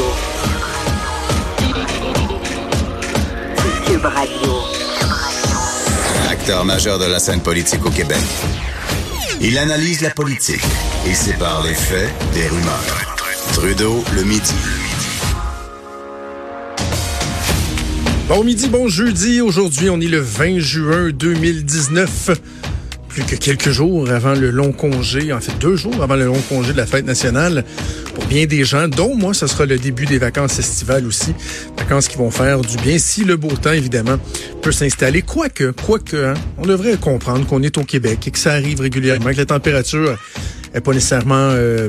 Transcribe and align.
Radio. 0.00 0.14
Cube 3.86 4.04
Radio. 4.04 4.52
Acteur 6.30 6.64
majeur 6.64 6.98
de 6.98 7.04
la 7.04 7.18
scène 7.18 7.40
politique 7.40 7.84
au 7.84 7.90
Québec. 7.90 8.18
Il 9.40 9.58
analyse 9.58 10.00
la 10.00 10.10
politique 10.10 10.62
et 11.06 11.12
sépare 11.14 11.62
les 11.64 11.74
faits 11.74 12.10
des 12.32 12.48
rumeurs. 12.48 13.16
Trudeau 13.52 14.02
le 14.14 14.24
midi. 14.24 14.54
Bon 18.28 18.44
midi, 18.44 18.68
bon 18.68 18.88
jeudi. 18.88 19.40
Aujourd'hui, 19.40 19.90
on 19.90 20.00
est 20.00 20.08
le 20.08 20.20
20 20.20 20.60
juin 20.60 21.10
2019. 21.10 22.30
Plus 23.08 23.24
que 23.24 23.34
quelques 23.34 23.70
jours 23.70 24.08
avant 24.08 24.34
le 24.34 24.50
long 24.50 24.72
congé, 24.72 25.32
en 25.32 25.40
fait 25.40 25.58
deux 25.58 25.74
jours 25.76 26.00
avant 26.00 26.14
le 26.14 26.26
long 26.26 26.40
congé 26.48 26.72
de 26.72 26.76
la 26.76 26.86
fête 26.86 27.04
nationale, 27.04 27.64
bien 28.28 28.46
des 28.46 28.64
gens, 28.64 28.88
dont 28.88 29.14
moi, 29.14 29.34
ce 29.34 29.46
sera 29.46 29.66
le 29.66 29.78
début 29.78 30.06
des 30.06 30.18
vacances 30.18 30.58
estivales 30.58 31.06
aussi. 31.06 31.34
Vacances 31.76 32.08
qui 32.08 32.16
vont 32.16 32.30
faire 32.30 32.60
du 32.60 32.76
bien 32.78 32.98
si 32.98 33.24
le 33.24 33.36
beau 33.36 33.50
temps, 33.50 33.72
évidemment, 33.72 34.18
peut 34.62 34.72
s'installer. 34.72 35.22
Quoique, 35.22 35.72
quoique, 35.72 36.16
hein, 36.16 36.34
on 36.58 36.66
devrait 36.66 36.96
comprendre 36.96 37.46
qu'on 37.46 37.62
est 37.62 37.78
au 37.78 37.84
Québec 37.84 38.26
et 38.26 38.30
que 38.30 38.38
ça 38.38 38.52
arrive 38.52 38.80
régulièrement, 38.80 39.30
que 39.30 39.36
la 39.36 39.46
température 39.46 40.16
est 40.74 40.80
pas 40.80 40.92
nécessairement... 40.92 41.50
Euh, 41.52 41.88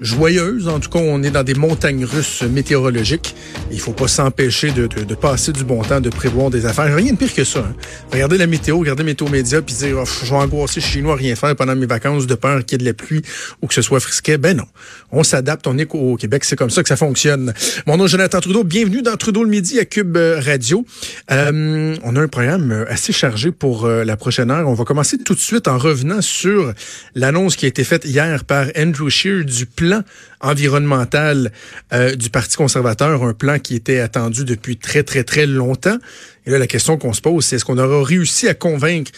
joyeuse. 0.00 0.68
En 0.68 0.78
tout 0.80 0.90
cas, 0.90 1.00
on 1.00 1.22
est 1.22 1.30
dans 1.30 1.42
des 1.42 1.54
montagnes 1.54 2.04
russes 2.04 2.42
météorologiques. 2.42 3.34
Il 3.70 3.80
faut 3.80 3.92
pas 3.92 4.08
s'empêcher 4.08 4.70
de, 4.70 4.86
de, 4.86 5.04
de, 5.04 5.14
passer 5.14 5.52
du 5.52 5.64
bon 5.64 5.82
temps, 5.82 6.00
de 6.00 6.10
prévoir 6.10 6.50
des 6.50 6.66
affaires. 6.66 6.94
Rien 6.94 7.12
de 7.12 7.18
pire 7.18 7.34
que 7.34 7.44
ça. 7.44 7.60
Hein. 7.60 7.74
Regardez 8.12 8.38
la 8.38 8.46
météo, 8.46 8.78
regardez 8.78 9.02
Météo 9.02 9.28
Média, 9.28 9.60
puis 9.60 9.74
dire 9.74 9.96
oh, 10.00 10.04
je 10.04 10.30
vais 10.30 10.36
angoisser 10.36 10.80
chez 10.80 11.02
nous 11.02 11.10
à 11.10 11.16
rien 11.16 11.34
faire 11.34 11.56
pendant 11.56 11.74
mes 11.74 11.86
vacances 11.86 12.26
de 12.26 12.34
peur 12.34 12.64
qu'il 12.64 12.72
y 12.72 12.74
ait 12.76 12.84
de 12.84 12.84
la 12.84 12.94
pluie 12.94 13.22
ou 13.60 13.66
que 13.66 13.74
ce 13.74 13.82
soit 13.82 14.00
frisquet. 14.00 14.38
Ben 14.38 14.56
non. 14.56 14.66
On 15.10 15.24
s'adapte, 15.24 15.66
on 15.66 15.76
est 15.78 15.88
au 15.92 16.16
Québec, 16.16 16.44
c'est 16.44 16.56
comme 16.56 16.70
ça 16.70 16.82
que 16.82 16.88
ça 16.88 16.96
fonctionne. 16.96 17.52
Mon 17.86 17.96
nom 17.96 18.04
est 18.04 18.08
Jonathan 18.08 18.40
Trudeau. 18.40 18.64
Bienvenue 18.64 19.02
dans 19.02 19.16
Trudeau 19.16 19.42
le 19.42 19.50
midi 19.50 19.78
à 19.78 19.84
Cube 19.84 20.16
euh, 20.16 20.40
Radio. 20.44 20.86
Euh, 21.30 21.96
on 22.04 22.16
a 22.16 22.20
un 22.20 22.28
programme 22.28 22.70
euh, 22.70 22.84
assez 22.88 23.12
chargé 23.12 23.50
pour 23.50 23.84
euh, 23.84 24.04
la 24.04 24.16
prochaine 24.16 24.50
heure. 24.50 24.68
On 24.68 24.74
va 24.74 24.84
commencer 24.84 25.18
tout 25.18 25.34
de 25.34 25.40
suite 25.40 25.66
en 25.66 25.78
revenant 25.78 26.20
sur 26.20 26.72
l'annonce 27.14 27.56
qui 27.56 27.64
a 27.64 27.68
été 27.68 27.84
faite 27.84 28.04
hier 28.04 28.44
par 28.44 28.66
Andrew 28.76 29.08
Scheer 29.08 29.44
du 29.44 29.66
plan 29.66 29.87
plan 29.88 30.02
environnemental 30.40 31.52
euh, 31.92 32.14
du 32.14 32.30
Parti 32.30 32.56
conservateur, 32.56 33.22
un 33.22 33.34
plan 33.34 33.58
qui 33.58 33.74
était 33.74 34.00
attendu 34.00 34.44
depuis 34.44 34.76
très, 34.76 35.02
très, 35.02 35.24
très 35.24 35.46
longtemps. 35.46 35.98
Et 36.46 36.50
là, 36.50 36.58
la 36.58 36.66
question 36.66 36.96
qu'on 36.96 37.12
se 37.12 37.20
pose, 37.20 37.44
c'est 37.44 37.56
est-ce 37.56 37.64
qu'on 37.64 37.78
aura 37.78 38.04
réussi 38.04 38.48
à 38.48 38.54
convaincre 38.54 39.10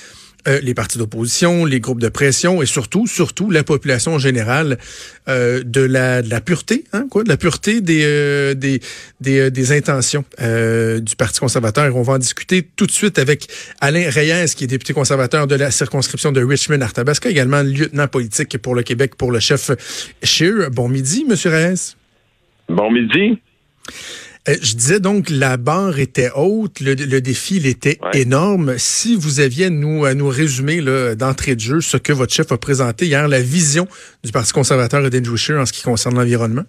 euh, 0.48 0.60
les 0.62 0.74
partis 0.74 0.98
d'opposition, 0.98 1.64
les 1.64 1.80
groupes 1.80 2.00
de 2.00 2.08
pression 2.08 2.62
et 2.62 2.66
surtout, 2.66 3.06
surtout 3.06 3.50
la 3.50 3.62
population 3.62 4.18
générale 4.18 4.78
euh, 5.28 5.62
de, 5.64 5.80
la, 5.80 6.22
pureté, 6.40 6.84
hein, 6.92 7.06
quoi, 7.10 7.24
de 7.24 7.28
la 7.28 7.36
pureté 7.36 7.80
des 7.80 8.02
euh, 8.04 8.54
des, 8.54 8.80
des, 9.20 9.72
intentions 9.72 10.24
du 10.38 11.16
Parti 11.16 11.40
conservateur. 11.40 11.94
On 11.94 12.02
va 12.02 12.14
en 12.14 12.18
discuter 12.18 12.62
tout 12.62 12.86
de 12.86 12.90
suite 12.90 13.18
avec 13.18 13.48
Alain 13.80 14.08
Reyes, 14.08 14.54
qui 14.56 14.64
est 14.64 14.66
député 14.66 14.92
conservateur 14.92 15.46
de 15.46 15.54
la 15.54 15.70
circonscription 15.70 16.32
de 16.32 16.42
Richmond-Arthabasca, 16.42 17.28
également 17.28 17.62
lieutenant 17.62 18.08
politique 18.08 18.56
pour 18.58 18.74
le 18.74 18.82
Québec 18.82 19.16
pour 19.16 19.32
le 19.32 19.40
chef 19.40 19.70
Scheer. 20.22 20.70
Bon 20.70 20.88
midi, 20.88 21.24
Monsieur 21.28 21.50
Reyes. 21.50 21.94
Bon 22.68 22.90
midi. 22.90 23.38
Euh, 24.48 24.54
je 24.62 24.74
disais 24.74 25.00
donc 25.00 25.28
la 25.28 25.58
barre 25.58 25.98
était 25.98 26.30
haute, 26.34 26.80
le, 26.80 26.94
défi 27.20 27.56
il 27.56 27.66
était 27.66 27.98
énorme. 28.14 28.78
Si 28.78 29.14
vous 29.14 29.40
aviez 29.40 29.66
à 29.66 29.70
nous, 29.70 30.06
à 30.06 30.14
nous 30.14 30.28
résumer 30.28 30.80
d'entrée 31.14 31.56
de 31.56 31.60
jeu 31.60 31.80
ce 31.80 31.98
que 31.98 32.12
votre 32.12 32.32
chef 32.32 32.50
a 32.50 32.56
présenté 32.56 33.06
hier, 33.06 33.28
la 33.28 33.42
vision 33.42 33.86
du 34.24 34.32
Parti 34.32 34.52
conservateur 34.52 35.04
et 35.04 35.10
d'Andrew 35.10 35.36
en 35.58 35.66
ce 35.66 35.72
qui 35.72 35.82
concerne 35.82 36.16
l'environnement? 36.16 36.64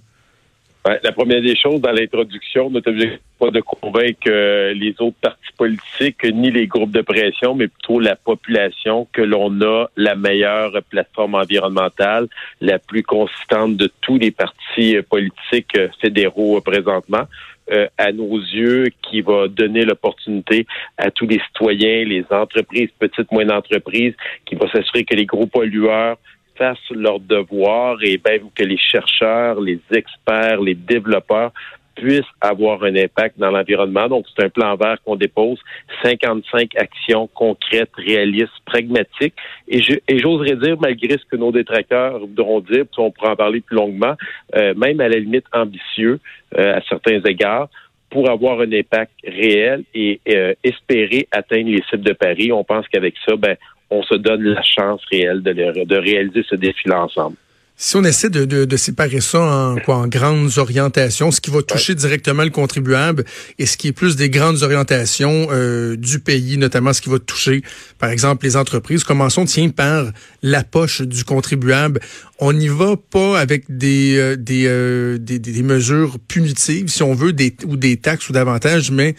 Ouais, 0.84 1.00
la 1.04 1.12
première 1.12 1.44
des 1.44 1.56
choses 1.56 1.80
dans 1.80 1.92
l'introduction, 1.92 2.72
notre 2.72 2.90
objectif 2.90 3.20
n'est 3.20 3.46
pas 3.46 3.52
de 3.52 3.62
convaincre 3.62 4.28
euh, 4.28 4.74
les 4.74 4.96
autres 5.00 5.18
partis 5.22 5.54
politiques 5.56 6.24
ni 6.24 6.50
les 6.50 6.66
groupes 6.66 6.92
de 6.92 7.02
pression, 7.02 7.54
mais 7.54 7.68
plutôt 7.68 8.00
la 8.00 8.16
population 8.16 9.08
que 9.14 9.22
l'on 9.22 9.62
a 9.62 9.86
la 9.96 10.16
meilleure 10.16 10.82
plateforme 10.90 11.36
environnementale, 11.36 12.28
la 12.62 12.80
plus 12.80 13.04
consistante 13.04 13.78
de 13.78 13.92
tous 14.02 14.18
les 14.18 14.32
partis 14.32 14.98
euh, 14.98 15.04
politiques 15.04 15.78
fédéraux 16.02 16.60
présentement. 16.62 17.28
Euh, 17.72 17.88
à 17.98 18.12
nos 18.12 18.38
yeux 18.38 18.88
qui 19.02 19.22
va 19.22 19.48
donner 19.48 19.86
l'opportunité 19.86 20.66
à 20.98 21.10
tous 21.10 21.26
les 21.26 21.40
citoyens, 21.48 22.04
les 22.04 22.26
entreprises, 22.30 22.90
petites, 23.00 23.32
moyennes 23.32 23.54
entreprises, 23.54 24.14
qui 24.46 24.56
va 24.56 24.70
s'assurer 24.70 25.06
que 25.06 25.16
les 25.16 25.26
gros 25.26 25.46
pollueurs 25.46 26.18
fassent 26.56 26.78
leur 26.90 27.22
devoir 27.22 28.04
et 28.04 28.20
même 28.28 28.50
que 28.54 28.64
les 28.64 28.78
chercheurs, 28.78 29.62
les 29.62 29.80
experts, 29.94 30.60
les 30.60 30.76
développeurs 30.76 31.54
puissent 31.96 32.24
avoir 32.40 32.84
un 32.84 32.96
impact 32.96 33.38
dans 33.40 33.52
l'environnement. 33.52 34.08
Donc, 34.08 34.26
c'est 34.36 34.46
un 34.46 34.50
plan 34.50 34.76
vert 34.76 34.98
qu'on 35.04 35.16
dépose, 35.16 35.60
55 36.04 36.76
actions 36.76 37.28
concrètes, 37.34 37.92
réalistes, 37.96 38.52
pragmatiques. 38.66 39.36
Et, 39.68 39.82
j'oserais 40.18 40.56
dire, 40.56 40.78
malgré 40.80 41.18
ce 41.18 41.26
que 41.26 41.36
nos 41.36 41.52
détracteurs 41.52 42.20
voudront 42.20 42.60
dire, 42.62 42.86
puis 42.86 43.00
on 43.00 43.12
pourra 43.12 43.32
en 43.32 43.36
parler 43.36 43.62
plus 43.62 43.76
longuement, 43.76 44.16
euh, 44.56 44.74
même 44.76 45.00
à 45.02 45.10
la 45.10 45.18
limite 45.18 45.46
ambitieux 45.54 46.20
euh, 46.58 46.78
à 46.78 46.82
certains 46.88 47.22
égards, 47.22 47.70
pour 48.10 48.30
avoir 48.30 48.60
un 48.60 48.72
impact 48.74 49.14
réel 49.24 49.84
et 49.94 50.20
euh, 50.30 50.54
espérer 50.64 51.28
atteindre 51.32 51.70
les 51.70 51.82
cibles 51.90 52.04
de 52.04 52.14
Paris. 52.14 52.52
On 52.52 52.64
pense 52.64 52.88
qu'avec 52.90 53.16
ça, 53.26 53.36
ben, 53.38 53.56
on 53.90 54.04
se 54.04 54.16
donne 54.16 54.44
la 54.44 54.62
chance 54.64 55.02
réelle 55.12 55.42
de, 55.42 55.54
de 55.86 55.98
réaliser 55.98 56.44
ce 56.48 56.56
défi-là 56.56 57.04
ensemble. 57.04 57.38
Si 57.84 57.96
on 57.96 58.04
essaie 58.04 58.30
de, 58.30 58.46
de, 58.46 58.66
de, 58.66 58.78
séparer 58.78 59.22
ça 59.22 59.42
en, 59.42 59.76
quoi, 59.78 59.96
en 59.96 60.08
grandes 60.08 60.60
orientations, 60.60 61.32
ce 61.32 61.42
qui 61.42 61.50
va 61.50 61.64
toucher 61.64 61.96
directement 61.96 62.44
le 62.44 62.52
contribuable 62.52 63.26
et 63.58 63.66
ce 63.66 63.76
qui 63.76 63.88
est 63.88 63.92
plus 63.92 64.16
des 64.16 64.30
grandes 64.30 64.62
orientations 64.62 65.48
euh, 65.50 65.96
du 65.98 66.20
pays, 66.20 66.60
notamment 66.60 66.94
ce 66.94 67.02
qui 67.02 67.10
va 67.10 67.18
toucher, 67.18 67.64
par 67.98 68.12
exemple, 68.12 68.46
les 68.46 68.56
entreprises. 68.56 69.04
Commençons, 69.04 69.46
tiens, 69.46 69.70
par 69.70 70.12
la 70.44 70.64
poche 70.64 71.02
du 71.02 71.24
contribuable. 71.24 72.00
On 72.38 72.54
n'y 72.54 72.68
va 72.68 72.98
pas 72.98 73.40
avec 73.40 73.64
des, 73.68 74.16
euh, 74.16 74.36
des, 74.36 74.66
euh, 74.68 75.18
des, 75.18 75.40
des, 75.40 75.64
mesures 75.64 76.20
punitives, 76.28 76.88
si 76.88 77.02
on 77.02 77.16
veut, 77.16 77.34
des, 77.34 77.56
ou 77.66 77.78
des 77.78 77.98
taxes 77.98 78.30
ou 78.30 78.34
davantage, 78.34 78.92
mais 78.92 79.16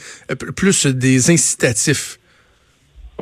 plus 0.55 0.87
des 0.87 1.33
incitatifs. 1.33 2.21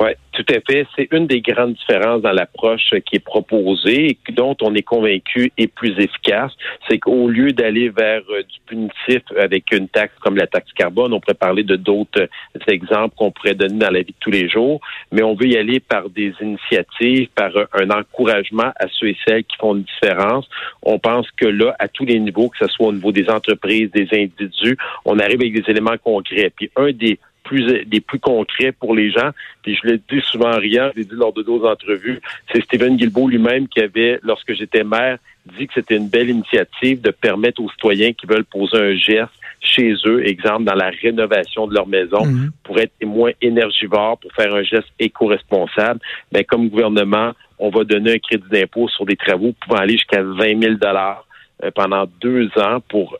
Oui, 0.01 0.13
tout 0.31 0.45
à 0.49 0.59
fait. 0.67 0.87
C'est 0.95 1.09
une 1.11 1.27
des 1.27 1.41
grandes 1.41 1.75
différences 1.75 2.23
dans 2.23 2.31
l'approche 2.31 2.89
qui 3.05 3.17
est 3.17 3.23
proposée 3.23 4.07
et 4.07 4.31
dont 4.31 4.57
on 4.63 4.73
est 4.73 4.81
convaincu 4.81 5.51
est 5.59 5.67
plus 5.67 5.91
efficace. 5.91 6.51
C'est 6.89 6.97
qu'au 6.97 7.27
lieu 7.27 7.51
d'aller 7.51 7.89
vers 7.89 8.23
euh, 8.31 8.41
du 8.41 8.59
punitif 8.65 9.21
avec 9.39 9.71
une 9.71 9.87
taxe 9.87 10.15
comme 10.21 10.37
la 10.37 10.47
taxe 10.47 10.73
carbone, 10.73 11.13
on 11.13 11.19
pourrait 11.19 11.35
parler 11.35 11.63
de 11.63 11.75
d'autres 11.75 12.27
exemples 12.67 13.13
qu'on 13.15 13.29
pourrait 13.29 13.53
donner 13.53 13.77
dans 13.77 13.91
la 13.91 13.99
vie 13.99 14.05
de 14.05 14.19
tous 14.19 14.31
les 14.31 14.49
jours, 14.49 14.81
mais 15.11 15.21
on 15.21 15.35
veut 15.35 15.45
y 15.45 15.55
aller 15.55 15.79
par 15.79 16.09
des 16.09 16.33
initiatives, 16.41 17.29
par 17.35 17.51
un 17.73 17.91
encouragement 17.91 18.71
à 18.79 18.87
ceux 18.89 19.09
et 19.09 19.17
celles 19.27 19.43
qui 19.43 19.55
font 19.57 19.75
une 19.75 19.83
différence. 19.83 20.49
On 20.81 20.97
pense 20.97 21.29
que 21.37 21.45
là, 21.45 21.75
à 21.77 21.87
tous 21.87 22.05
les 22.05 22.17
niveaux, 22.19 22.49
que 22.49 22.57
ce 22.57 22.73
soit 22.73 22.87
au 22.87 22.93
niveau 22.93 23.11
des 23.11 23.29
entreprises, 23.29 23.91
des 23.91 24.07
individus, 24.13 24.77
on 25.05 25.19
arrive 25.19 25.41
avec 25.41 25.53
des 25.53 25.69
éléments 25.69 25.97
concrets. 26.03 26.51
Puis 26.55 26.71
un 26.75 26.91
des 26.91 27.19
plus 27.43 27.85
des 27.85 28.01
plus 28.01 28.19
concrets 28.19 28.71
pour 28.71 28.95
les 28.95 29.11
gens. 29.11 29.31
Puis 29.63 29.77
je 29.81 29.87
le 29.87 29.97
dis 29.97 30.21
souvent 30.21 30.51
en 30.51 30.57
riant, 30.57 30.89
je 30.93 30.99
l'ai 30.99 31.05
dit 31.05 31.15
lors 31.15 31.33
de 31.33 31.43
d'autres 31.43 31.69
entrevues, 31.69 32.19
c'est 32.51 32.63
Stephen 32.63 32.97
Guilbeault 32.97 33.27
lui-même 33.27 33.67
qui 33.67 33.81
avait, 33.81 34.19
lorsque 34.23 34.53
j'étais 34.53 34.83
maire, 34.83 35.17
dit 35.57 35.67
que 35.67 35.73
c'était 35.75 35.97
une 35.97 36.09
belle 36.09 36.29
initiative 36.29 37.01
de 37.01 37.11
permettre 37.11 37.61
aux 37.61 37.69
citoyens 37.71 38.13
qui 38.13 38.27
veulent 38.27 38.45
poser 38.45 38.77
un 38.77 38.95
geste 38.95 39.31
chez 39.59 39.93
eux, 40.05 40.27
exemple 40.27 40.63
dans 40.63 40.75
la 40.75 40.89
rénovation 40.89 41.67
de 41.67 41.73
leur 41.75 41.87
maison, 41.87 42.25
mhm. 42.25 42.51
pour 42.63 42.79
être 42.79 42.93
moins 43.03 43.31
énergivores, 43.41 44.17
pour 44.17 44.31
faire 44.33 44.53
un 44.53 44.63
geste 44.63 44.89
éco-responsable. 44.99 45.99
Mais 46.31 46.43
comme 46.43 46.69
gouvernement, 46.69 47.33
on 47.59 47.69
va 47.69 47.83
donner 47.83 48.13
un 48.13 48.17
crédit 48.17 48.49
d'impôt 48.49 48.87
sur 48.89 49.05
des 49.05 49.15
travaux 49.15 49.53
pouvant 49.61 49.77
aller 49.77 49.93
jusqu'à 49.93 50.23
20 50.23 50.61
000 50.61 50.73
dollars 50.75 51.25
euh, 51.25 51.30
pendant 51.75 52.05
deux 52.19 52.49
ans 52.57 52.79
pour 52.89 53.17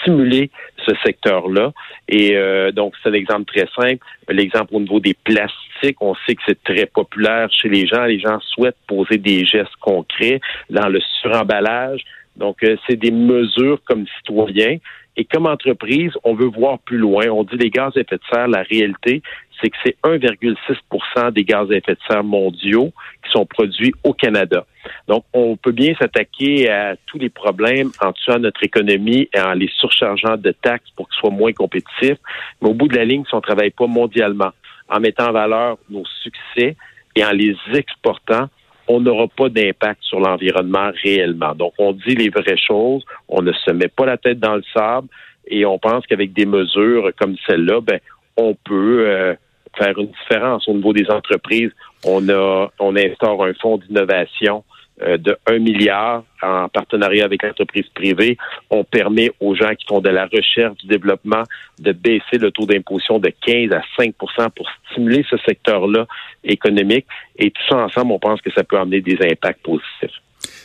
stimuler 0.00 0.50
ce 0.86 0.92
secteur-là. 1.04 1.72
Et 2.08 2.36
euh, 2.36 2.72
donc, 2.72 2.94
c'est 3.02 3.10
un 3.10 3.14
exemple 3.14 3.44
très 3.44 3.68
simple. 3.76 4.04
L'exemple 4.28 4.74
au 4.74 4.80
niveau 4.80 5.00
des 5.00 5.14
plastiques, 5.14 6.00
on 6.00 6.14
sait 6.26 6.34
que 6.34 6.42
c'est 6.46 6.62
très 6.62 6.86
populaire 6.86 7.50
chez 7.50 7.68
les 7.68 7.86
gens. 7.86 8.04
Les 8.04 8.18
gens 8.18 8.40
souhaitent 8.40 8.76
poser 8.86 9.18
des 9.18 9.44
gestes 9.44 9.76
concrets 9.80 10.40
dans 10.68 10.88
le 10.88 11.00
suremballage, 11.20 12.02
Donc, 12.36 12.62
euh, 12.62 12.76
c'est 12.86 12.96
des 12.96 13.10
mesures 13.10 13.80
comme 13.84 14.06
citoyens. 14.18 14.78
Et 15.20 15.26
comme 15.26 15.44
entreprise, 15.44 16.12
on 16.24 16.32
veut 16.32 16.46
voir 16.46 16.78
plus 16.78 16.96
loin. 16.96 17.26
On 17.26 17.44
dit 17.44 17.58
les 17.58 17.68
gaz 17.68 17.92
à 17.94 18.00
effet 18.00 18.16
de 18.16 18.22
serre, 18.32 18.48
la 18.48 18.62
réalité, 18.62 19.20
c'est 19.60 19.68
que 19.68 19.76
c'est 19.84 19.94
1,6% 20.02 21.32
des 21.32 21.44
gaz 21.44 21.70
à 21.70 21.74
effet 21.74 21.92
de 21.92 22.00
serre 22.08 22.24
mondiaux 22.24 22.90
qui 23.22 23.30
sont 23.30 23.44
produits 23.44 23.92
au 24.02 24.14
Canada. 24.14 24.64
Donc, 25.08 25.26
on 25.34 25.56
peut 25.56 25.72
bien 25.72 25.92
s'attaquer 26.00 26.70
à 26.70 26.96
tous 27.04 27.18
les 27.18 27.28
problèmes 27.28 27.90
en 28.00 28.14
tuant 28.14 28.38
notre 28.38 28.64
économie 28.64 29.28
et 29.34 29.40
en 29.40 29.52
les 29.52 29.68
surchargeant 29.76 30.38
de 30.38 30.52
taxes 30.52 30.88
pour 30.96 31.06
qu'ils 31.10 31.20
soient 31.20 31.28
moins 31.28 31.52
compétitifs. 31.52 32.16
Mais 32.62 32.70
au 32.70 32.72
bout 32.72 32.88
de 32.88 32.96
la 32.96 33.04
ligne, 33.04 33.24
si 33.26 33.34
on 33.34 33.38
ne 33.38 33.42
travaille 33.42 33.72
pas 33.72 33.86
mondialement, 33.86 34.52
en 34.88 35.00
mettant 35.00 35.28
en 35.28 35.32
valeur 35.32 35.76
nos 35.90 36.06
succès 36.22 36.78
et 37.14 37.24
en 37.26 37.32
les 37.32 37.54
exportant, 37.74 38.48
on 38.92 38.98
n'aura 38.98 39.28
pas 39.28 39.48
d'impact 39.48 40.02
sur 40.02 40.18
l'environnement 40.18 40.90
réellement. 41.04 41.54
Donc, 41.54 41.74
on 41.78 41.92
dit 41.92 42.16
les 42.16 42.28
vraies 42.28 42.56
choses, 42.56 43.04
on 43.28 43.40
ne 43.40 43.52
se 43.52 43.70
met 43.70 43.86
pas 43.86 44.04
la 44.04 44.16
tête 44.16 44.40
dans 44.40 44.56
le 44.56 44.64
sable 44.74 45.06
et 45.46 45.64
on 45.64 45.78
pense 45.78 46.04
qu'avec 46.08 46.32
des 46.32 46.44
mesures 46.44 47.10
comme 47.18 47.36
celle-là, 47.46 47.80
ben, 47.80 48.00
on 48.36 48.54
peut 48.54 49.04
euh, 49.06 49.34
faire 49.78 49.96
une 49.96 50.08
différence 50.08 50.66
au 50.68 50.74
niveau 50.74 50.92
des 50.92 51.08
entreprises. 51.08 51.70
On 52.04 52.28
a, 52.28 52.68
on 52.80 52.96
instaure 52.96 53.44
un 53.44 53.54
fonds 53.54 53.78
d'innovation 53.78 54.64
de 55.00 55.36
1 55.46 55.58
milliard 55.58 56.24
en 56.42 56.68
partenariat 56.68 57.24
avec 57.24 57.42
l'entreprise 57.42 57.86
privée. 57.94 58.36
On 58.70 58.84
permet 58.84 59.32
aux 59.40 59.54
gens 59.54 59.74
qui 59.74 59.86
font 59.86 60.00
de 60.00 60.10
la 60.10 60.26
recherche, 60.26 60.76
du 60.78 60.86
développement, 60.86 61.42
de 61.78 61.92
baisser 61.92 62.38
le 62.38 62.50
taux 62.50 62.66
d'imposition 62.66 63.18
de 63.18 63.32
15 63.46 63.72
à 63.72 63.82
5% 63.98 64.12
pour 64.50 64.68
stimuler 64.90 65.24
ce 65.28 65.36
secteur-là 65.38 66.06
économique. 66.44 67.06
Et 67.36 67.50
tout 67.50 67.62
ça 67.68 67.76
ensemble, 67.76 68.12
on 68.12 68.18
pense 68.18 68.40
que 68.40 68.50
ça 68.52 68.64
peut 68.64 68.78
amener 68.78 69.00
des 69.00 69.18
impacts 69.22 69.62
positifs. 69.62 70.20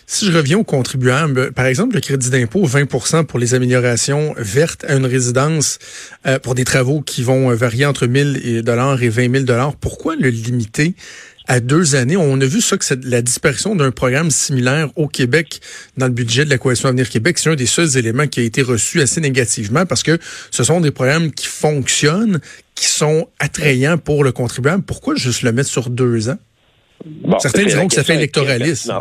Si 0.08 0.26
je 0.26 0.38
reviens 0.38 0.60
aux 0.60 0.64
contribuables, 0.64 1.52
par 1.52 1.66
exemple, 1.66 1.96
le 1.96 2.02
crédit 2.02 2.30
d'impôt 2.30 2.64
20% 2.64 3.26
pour 3.26 3.40
les 3.40 3.56
améliorations 3.56 4.36
vertes 4.38 4.86
à 4.88 4.96
une 4.96 5.06
résidence 5.06 5.80
euh, 6.28 6.38
pour 6.38 6.54
des 6.54 6.64
travaux 6.64 7.02
qui 7.02 7.24
vont 7.24 7.54
varier 7.56 7.86
entre 7.86 8.06
1000 8.06 8.62
dollars 8.64 9.02
et 9.02 9.10
20 9.10 9.46
000 9.48 9.72
pourquoi 9.82 10.16
le 10.16 10.30
limiter? 10.30 10.94
À 11.48 11.60
deux 11.60 11.96
années. 11.96 12.18
On 12.18 12.40
a 12.40 12.46
vu 12.46 12.62
ça 12.62 12.78
que 12.78 12.86
la 13.04 13.22
disparition 13.22 13.76
d'un 13.76 13.92
programme 13.92 14.32
similaire 14.32 14.90
au 14.96 15.08
Québec 15.08 15.62
dans 15.98 16.08
le 16.08 16.12
budget 16.12 16.46
de 16.46 16.50
la 16.50 16.58
Coalition 16.58 16.90
Avenir 16.90 17.10
Québec, 17.10 17.38
c'est 17.38 17.50
un 17.50 17.56
des 17.56 17.66
seuls 17.66 17.98
éléments 17.98 18.28
qui 18.28 18.40
a 18.40 18.44
été 18.44 18.62
reçu 18.62 19.02
assez 19.02 19.22
négativement 19.22 19.86
parce 19.86 20.04
que 20.04 20.18
ce 20.52 20.64
sont 20.64 20.82
des 20.82 20.92
programmes 20.92 21.32
qui 21.32 21.48
fonctionnent, 21.48 22.40
qui 22.74 22.88
sont 22.88 23.28
attrayants 23.40 23.98
pour 23.98 24.24
le 24.24 24.32
contribuable. 24.32 24.84
Pourquoi 24.84 25.16
juste 25.16 25.42
le 25.42 25.52
mettre 25.52 25.70
sur 25.70 25.90
deux 25.90 26.30
ans? 26.30 26.38
Certains 27.40 27.66
diront 27.66 27.88
que 27.88 27.96
ça 27.96 28.04
fait 28.04 28.16
électoraliste. 28.16 28.92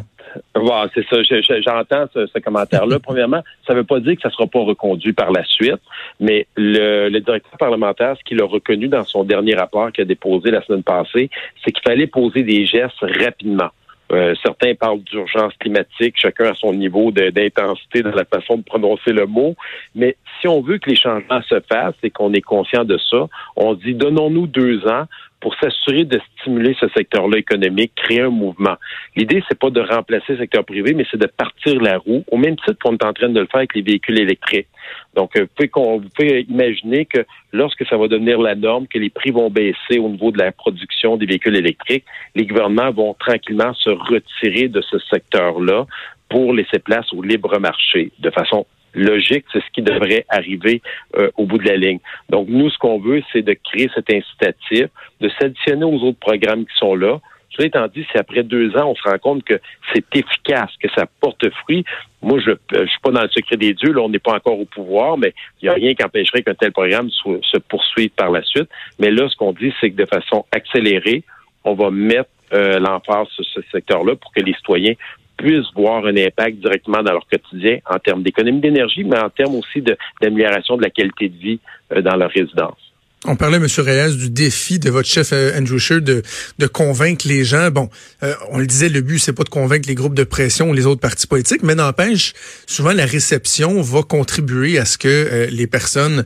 Bon, 0.54 0.88
c'est 0.94 1.06
ça. 1.08 1.22
J'entends 1.22 2.06
ce, 2.12 2.38
commentaire-là. 2.38 2.98
Premièrement, 3.02 3.42
ça 3.66 3.72
ne 3.72 3.78
veut 3.78 3.84
pas 3.84 4.00
dire 4.00 4.16
que 4.16 4.22
ça 4.22 4.28
ne 4.28 4.34
sera 4.34 4.46
pas 4.46 4.60
reconduit 4.60 5.12
par 5.12 5.30
la 5.32 5.44
suite, 5.44 5.80
mais 6.20 6.46
le, 6.56 7.18
directeur 7.18 7.58
parlementaire, 7.58 8.16
ce 8.18 8.24
qu'il 8.24 8.40
a 8.40 8.46
reconnu 8.46 8.88
dans 8.88 9.04
son 9.04 9.24
dernier 9.24 9.54
rapport 9.54 9.92
qu'il 9.92 10.02
a 10.02 10.06
déposé 10.06 10.50
la 10.50 10.62
semaine 10.62 10.82
passée, 10.82 11.30
c'est 11.64 11.72
qu'il 11.72 11.82
fallait 11.82 12.06
poser 12.06 12.42
des 12.42 12.66
gestes 12.66 13.00
rapidement. 13.00 13.70
Euh, 14.12 14.34
certains 14.42 14.74
parlent 14.74 15.02
d'urgence 15.02 15.54
climatique, 15.58 16.14
chacun 16.18 16.50
à 16.50 16.54
son 16.54 16.74
niveau 16.74 17.10
d'intensité 17.10 18.02
dans 18.02 18.12
la 18.12 18.24
façon 18.24 18.58
de 18.58 18.62
prononcer 18.62 19.12
le 19.12 19.26
mot. 19.26 19.56
Mais 19.94 20.16
si 20.44 20.48
on 20.48 20.60
veut 20.60 20.76
que 20.76 20.90
les 20.90 20.96
changements 20.96 21.40
se 21.48 21.58
fassent 21.72 21.94
et 22.02 22.10
qu'on 22.10 22.34
est 22.34 22.42
conscient 22.42 22.84
de 22.84 22.98
ça, 23.10 23.28
on 23.56 23.72
dit 23.72 23.94
donnons-nous 23.94 24.46
deux 24.46 24.86
ans 24.86 25.04
pour 25.40 25.54
s'assurer 25.56 26.04
de 26.04 26.20
stimuler 26.40 26.76
ce 26.78 26.86
secteur-là 26.88 27.38
économique, 27.38 27.92
créer 27.94 28.20
un 28.20 28.30
mouvement. 28.30 28.76
L'idée, 29.16 29.42
c'est 29.48 29.58
pas 29.58 29.70
de 29.70 29.80
remplacer 29.80 30.34
le 30.34 30.38
secteur 30.38 30.64
privé, 30.64 30.92
mais 30.94 31.06
c'est 31.10 31.20
de 31.20 31.26
partir 31.26 31.80
la 31.80 31.98
roue, 31.98 32.24
au 32.30 32.36
même 32.36 32.56
titre 32.56 32.78
qu'on 32.82 32.92
est 32.92 33.04
en 33.04 33.12
train 33.12 33.28
de 33.30 33.40
le 33.40 33.46
faire 33.46 33.58
avec 33.58 33.74
les 33.74 33.82
véhicules 33.82 34.18
électriques. 34.18 34.68
Donc, 35.14 35.36
euh, 35.36 35.42
vous 35.42 35.66
pouvez, 35.66 35.98
vous 35.98 36.08
pouvez 36.14 36.46
imaginer 36.48 37.06
que 37.06 37.24
lorsque 37.52 37.86
ça 37.86 37.96
va 37.96 38.08
devenir 38.08 38.38
la 38.38 38.54
norme, 38.54 38.86
que 38.86 38.98
les 38.98 39.10
prix 39.10 39.30
vont 39.30 39.50
baisser 39.50 39.98
au 39.98 40.08
niveau 40.08 40.30
de 40.30 40.38
la 40.38 40.52
production 40.52 41.16
des 41.16 41.26
véhicules 41.26 41.56
électriques, 41.56 42.04
les 42.34 42.46
gouvernements 42.46 42.90
vont 42.90 43.14
tranquillement 43.14 43.72
se 43.74 43.90
retirer 43.90 44.68
de 44.68 44.82
ce 44.82 44.98
secteur-là 45.10 45.86
pour 46.28 46.52
laisser 46.52 46.78
place 46.78 47.12
au 47.12 47.22
libre 47.22 47.58
marché 47.58 48.12
de 48.18 48.30
façon 48.30 48.66
logique, 48.94 49.44
c'est 49.52 49.60
ce 49.60 49.70
qui 49.72 49.82
devrait 49.82 50.24
arriver 50.28 50.82
euh, 51.16 51.30
au 51.36 51.46
bout 51.46 51.58
de 51.58 51.68
la 51.68 51.76
ligne. 51.76 52.00
Donc, 52.30 52.48
nous, 52.48 52.70
ce 52.70 52.78
qu'on 52.78 52.98
veut, 52.98 53.22
c'est 53.32 53.42
de 53.42 53.54
créer 53.54 53.90
cet 53.94 54.10
incitatif, 54.10 54.86
de 55.20 55.28
s'additionner 55.38 55.84
aux 55.84 56.02
autres 56.02 56.18
programmes 56.18 56.64
qui 56.64 56.76
sont 56.78 56.94
là. 56.94 57.20
Cela 57.50 57.68
étant 57.68 57.86
dit, 57.86 58.04
si 58.10 58.18
après 58.18 58.42
deux 58.42 58.76
ans, 58.76 58.90
on 58.90 58.94
se 58.96 59.08
rend 59.08 59.18
compte 59.18 59.44
que 59.44 59.60
c'est 59.92 60.04
efficace, 60.16 60.70
que 60.82 60.88
ça 60.96 61.06
porte 61.20 61.48
fruit, 61.62 61.84
moi, 62.20 62.40
je 62.40 62.50
ne 62.50 62.86
suis 62.86 63.00
pas 63.00 63.10
dans 63.10 63.22
le 63.22 63.28
secret 63.28 63.56
des 63.56 63.74
dieux, 63.74 63.92
là, 63.92 64.00
on 64.00 64.08
n'est 64.08 64.18
pas 64.18 64.34
encore 64.34 64.58
au 64.58 64.64
pouvoir, 64.64 65.18
mais 65.18 65.34
il 65.60 65.66
n'y 65.66 65.68
a 65.68 65.74
rien 65.74 65.94
qui 65.94 66.02
empêcherait 66.02 66.42
qu'un 66.42 66.54
tel 66.54 66.72
programme 66.72 67.10
se 67.10 67.58
poursuive 67.58 68.10
par 68.10 68.30
la 68.30 68.42
suite. 68.42 68.68
Mais 68.98 69.10
là, 69.10 69.28
ce 69.28 69.36
qu'on 69.36 69.52
dit, 69.52 69.72
c'est 69.80 69.90
que 69.90 69.96
de 69.96 70.06
façon 70.06 70.44
accélérée, 70.50 71.22
on 71.64 71.74
va 71.74 71.90
mettre 71.90 72.30
euh, 72.52 72.78
l'emphase 72.78 73.28
sur 73.28 73.44
ce 73.44 73.60
secteur-là 73.72 74.16
pour 74.16 74.32
que 74.32 74.40
les 74.40 74.54
citoyens 74.54 74.94
puissent 75.36 75.72
voir 75.74 76.04
un 76.06 76.16
impact 76.16 76.58
directement 76.58 77.02
dans 77.02 77.12
leur 77.12 77.26
quotidien 77.26 77.78
en 77.88 77.98
termes 77.98 78.22
d'économie 78.22 78.60
d'énergie, 78.60 79.04
mais 79.04 79.18
en 79.18 79.30
termes 79.30 79.56
aussi 79.56 79.82
d'amélioration 80.20 80.76
de, 80.76 80.82
la 80.82 80.90
qualité 80.90 81.28
de 81.28 81.36
vie 81.36 81.60
euh, 81.92 82.02
dans 82.02 82.16
leur 82.16 82.30
résidence. 82.30 82.83
On 83.26 83.36
parlait, 83.36 83.56
M. 83.56 83.66
Reyes, 83.78 84.16
du 84.16 84.28
défi 84.28 84.78
de 84.78 84.90
votre 84.90 85.08
chef 85.08 85.30
euh, 85.32 85.58
Andrew 85.58 85.78
Scheer 85.78 86.02
de, 86.02 86.22
de 86.58 86.66
convaincre 86.66 87.26
les 87.26 87.42
gens. 87.42 87.70
Bon, 87.70 87.88
euh, 88.22 88.34
on 88.50 88.58
le 88.58 88.66
disait, 88.66 88.90
le 88.90 89.00
but, 89.00 89.18
c'est 89.18 89.32
pas 89.32 89.44
de 89.44 89.48
convaincre 89.48 89.88
les 89.88 89.94
groupes 89.94 90.14
de 90.14 90.24
pression 90.24 90.68
ou 90.68 90.74
les 90.74 90.84
autres 90.84 91.00
partis 91.00 91.26
politiques, 91.26 91.62
mais 91.62 91.74
n'empêche, 91.74 92.34
souvent 92.66 92.92
la 92.92 93.06
réception 93.06 93.80
va 93.80 94.02
contribuer 94.02 94.78
à 94.78 94.84
ce 94.84 94.98
que 94.98 95.08
euh, 95.08 95.46
les 95.46 95.66
personnes 95.66 96.24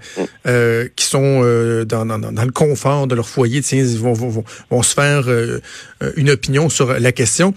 qui 0.97 1.05
sont 1.05 1.41
dans, 1.87 2.07
dans, 2.07 2.19
dans, 2.19 2.45
le 2.45 2.51
confort 2.51 3.07
de 3.07 3.15
leur 3.15 3.29
foyer 3.29 3.61
tiens, 3.61 3.85
vont, 3.99 4.13
vont, 4.15 4.45
vont, 4.71 4.83
se 4.83 4.95
faire 4.95 5.27
une 6.17 6.31
opinion 6.31 6.71
sur 6.71 6.99
la 6.99 7.13
question. 7.13 7.53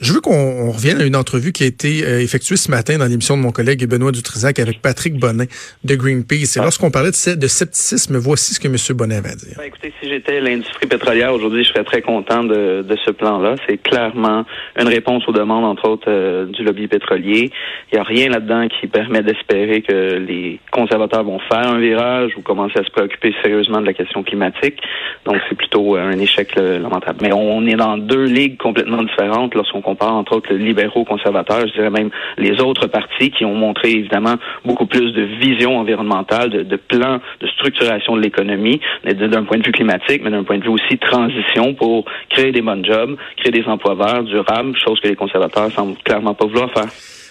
Je 0.00 0.12
veux 0.12 0.20
qu'on 0.20 0.70
revienne 0.70 1.00
à 1.00 1.04
une 1.04 1.16
entrevue 1.16 1.52
qui 1.52 1.64
a 1.64 1.66
été 1.66 1.98
effectuée 2.22 2.56
ce 2.56 2.70
matin 2.70 2.98
dans 2.98 3.06
l'émission 3.06 3.36
de 3.36 3.42
mon 3.42 3.50
collègue 3.50 3.84
Benoît 3.86 4.12
Dutrisac 4.12 4.60
avec 4.60 4.80
Patrick 4.80 5.18
Bonin 5.18 5.46
de 5.84 5.94
Greenpeace. 5.96 6.56
Et 6.56 6.60
lorsqu'on 6.60 6.90
parlait 6.90 7.10
de, 7.10 7.34
de 7.34 7.48
scepticisme, 7.48 8.16
voici 8.16 8.54
ce 8.54 8.60
que 8.60 8.68
M. 8.68 8.76
Bonnet. 8.92 9.20
Ben, 9.20 9.64
écoutez, 9.64 9.92
si 10.00 10.08
j'étais 10.08 10.40
l'industrie 10.40 10.86
pétrolière 10.86 11.32
aujourd'hui, 11.32 11.64
je 11.64 11.70
serais 11.70 11.84
très 11.84 12.02
content 12.02 12.44
de, 12.44 12.82
de 12.82 12.96
ce 13.04 13.10
plan-là. 13.10 13.56
C'est 13.68 13.78
clairement 13.78 14.44
une 14.78 14.88
réponse 14.88 15.26
aux 15.26 15.32
demandes, 15.32 15.64
entre 15.64 15.88
autres, 15.88 16.08
euh, 16.08 16.46
du 16.46 16.62
lobby 16.62 16.86
pétrolier. 16.86 17.50
Il 17.90 17.94
n'y 17.94 17.98
a 17.98 18.02
rien 18.02 18.28
là-dedans 18.28 18.68
qui 18.68 18.86
permet 18.86 19.22
d'espérer 19.22 19.82
que 19.82 20.18
les 20.18 20.60
conservateurs 20.70 21.24
vont 21.24 21.38
faire 21.38 21.66
un 21.66 21.78
virage 21.78 22.32
ou 22.36 22.42
commencer 22.42 22.78
à 22.78 22.84
se 22.84 22.90
préoccuper 22.90 23.34
sérieusement 23.42 23.80
de 23.80 23.86
la 23.86 23.92
question 23.92 24.22
climatique. 24.22 24.80
Donc, 25.24 25.36
c'est 25.48 25.56
plutôt 25.56 25.96
euh, 25.96 26.00
un 26.00 26.18
échec 26.18 26.54
lamentable. 26.56 27.18
Mais 27.22 27.32
on 27.32 27.66
est 27.66 27.76
dans 27.76 27.98
deux 27.98 28.24
ligues 28.24 28.56
complètement 28.56 29.02
différentes 29.02 29.54
lorsqu'on 29.54 29.82
compare, 29.82 30.14
entre 30.14 30.36
autres, 30.36 30.52
les 30.52 30.64
libéraux 30.64 31.04
conservateurs, 31.04 31.66
je 31.66 31.72
dirais 31.72 31.90
même 31.90 32.10
les 32.38 32.60
autres 32.60 32.86
partis 32.86 33.30
qui 33.30 33.44
ont 33.44 33.54
montré, 33.54 33.90
évidemment, 33.90 34.36
beaucoup 34.64 34.86
plus 34.86 35.12
de 35.12 35.22
vision 35.22 35.78
environnementale, 35.78 36.50
de, 36.50 36.62
de 36.62 36.76
plan 36.76 37.20
de 37.40 37.46
structuration 37.48 38.16
de 38.16 38.20
l'économie 38.20 38.75
d'un 39.04 39.44
point 39.44 39.58
de 39.58 39.64
vue 39.64 39.72
climatique, 39.72 40.22
mais 40.24 40.30
d'un 40.30 40.44
point 40.44 40.58
de 40.58 40.64
vue 40.64 40.70
aussi 40.70 40.98
transition 40.98 41.74
pour 41.74 42.04
créer 42.30 42.52
des 42.52 42.62
bons 42.62 42.84
jobs, 42.84 43.16
créer 43.38 43.52
des 43.52 43.64
emplois 43.64 43.94
verts, 43.94 44.24
durables, 44.24 44.76
chose 44.84 45.00
que 45.00 45.08
les 45.08 45.16
conservateurs 45.16 45.70
semblent 45.72 45.96
clairement 46.04 46.34
pas 46.34 46.46
vouloir 46.46 46.72
faire. 46.72 46.88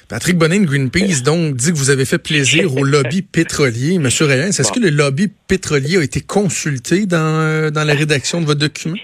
Patrick 0.07 0.37
Bonin 0.37 0.61
de 0.61 0.65
Greenpeace 0.65 1.23
donc 1.23 1.55
dit 1.55 1.71
que 1.71 1.77
vous 1.77 1.89
avez 1.89 2.05
fait 2.05 2.19
plaisir 2.19 2.75
au 2.77 2.83
lobby 2.83 3.21
pétrolier. 3.31 3.97
Monsieur 3.97 4.25
Reyes, 4.27 4.49
est-ce 4.49 4.71
que 4.71 4.79
le 4.79 4.89
lobby 4.89 5.29
pétrolier 5.47 5.97
a 5.97 6.03
été 6.03 6.21
consulté 6.21 7.07
dans, 7.07 7.17
euh, 7.17 7.71
dans 7.71 7.83
la 7.83 7.93
rédaction 7.93 8.39
de 8.39 8.45
votre 8.45 8.59
document? 8.59 8.95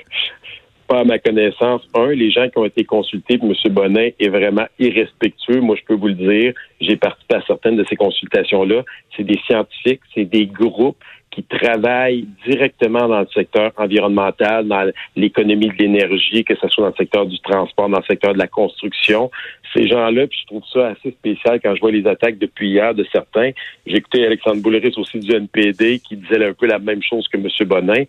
Pas 0.88 1.00
à 1.00 1.04
ma 1.04 1.18
connaissance. 1.18 1.82
Un, 1.96 2.12
les 2.12 2.30
gens 2.30 2.48
qui 2.50 2.58
ont 2.58 2.66
été 2.66 2.84
consultés, 2.84 3.40
M. 3.42 3.54
Bonin 3.74 4.10
est 4.20 4.30
vraiment 4.30 4.68
irrespectueux. 4.78 5.62
Moi, 5.62 5.76
je 5.80 5.86
peux 5.88 5.96
vous 5.96 6.10
le 6.10 6.14
dire. 6.14 6.54
J'ai 6.82 6.98
participé 6.98 7.36
à 7.36 7.42
certaines 7.48 7.78
de 7.78 7.86
ces 7.90 7.96
consultations-là. 7.96 8.84
C'est 9.16 9.24
des 9.24 9.40
scientifiques, 9.48 10.02
c'est 10.14 10.26
des 10.26 10.46
groupes 10.46 10.98
qui 11.32 11.44
travaillent 11.44 12.28
directement 12.46 13.08
dans 13.08 13.22
le 13.22 13.28
secteur 13.34 13.72
environnemental, 13.78 14.68
dans 14.68 14.92
l'économie 15.16 15.70
de 15.70 15.76
l'énergie, 15.76 16.44
que 16.44 16.56
ce 16.56 16.68
soit 16.68 16.84
dans 16.84 16.90
le 16.90 16.96
secteur 16.96 17.26
du 17.26 17.40
transport, 17.40 17.88
dans 17.88 18.00
le 18.00 18.04
secteur 18.04 18.34
de 18.34 18.38
la 18.38 18.48
construction. 18.48 19.32
Ces 19.74 19.88
gens-là, 19.88 20.28
puis 20.28 20.40
je 20.42 20.48
trouve 20.48 20.64
ça 20.72 20.90
assez 20.90 21.12
spécial 21.12 21.62
quand 21.64 21.74
je 21.74 21.80
vois 21.80 21.92
les 21.92 22.06
attaques 22.06 22.38
depuis 22.38 22.72
hier 22.72 22.94
de 22.94 23.06
certains. 23.12 23.52
J'ai 23.86 23.98
écouté 23.98 24.26
Alexandre 24.26 24.62
Bouleris 24.62 24.94
aussi 24.98 25.20
du 25.20 25.34
NPD 25.34 26.00
qui 26.00 26.18
disait 26.18 26.46
un 26.46 26.54
peu 26.54 26.68
la 26.68 26.80
même 26.80 27.02
chose 27.02 27.26
que 27.30 27.38
M. 27.38 27.48
Bonin 27.66 28.04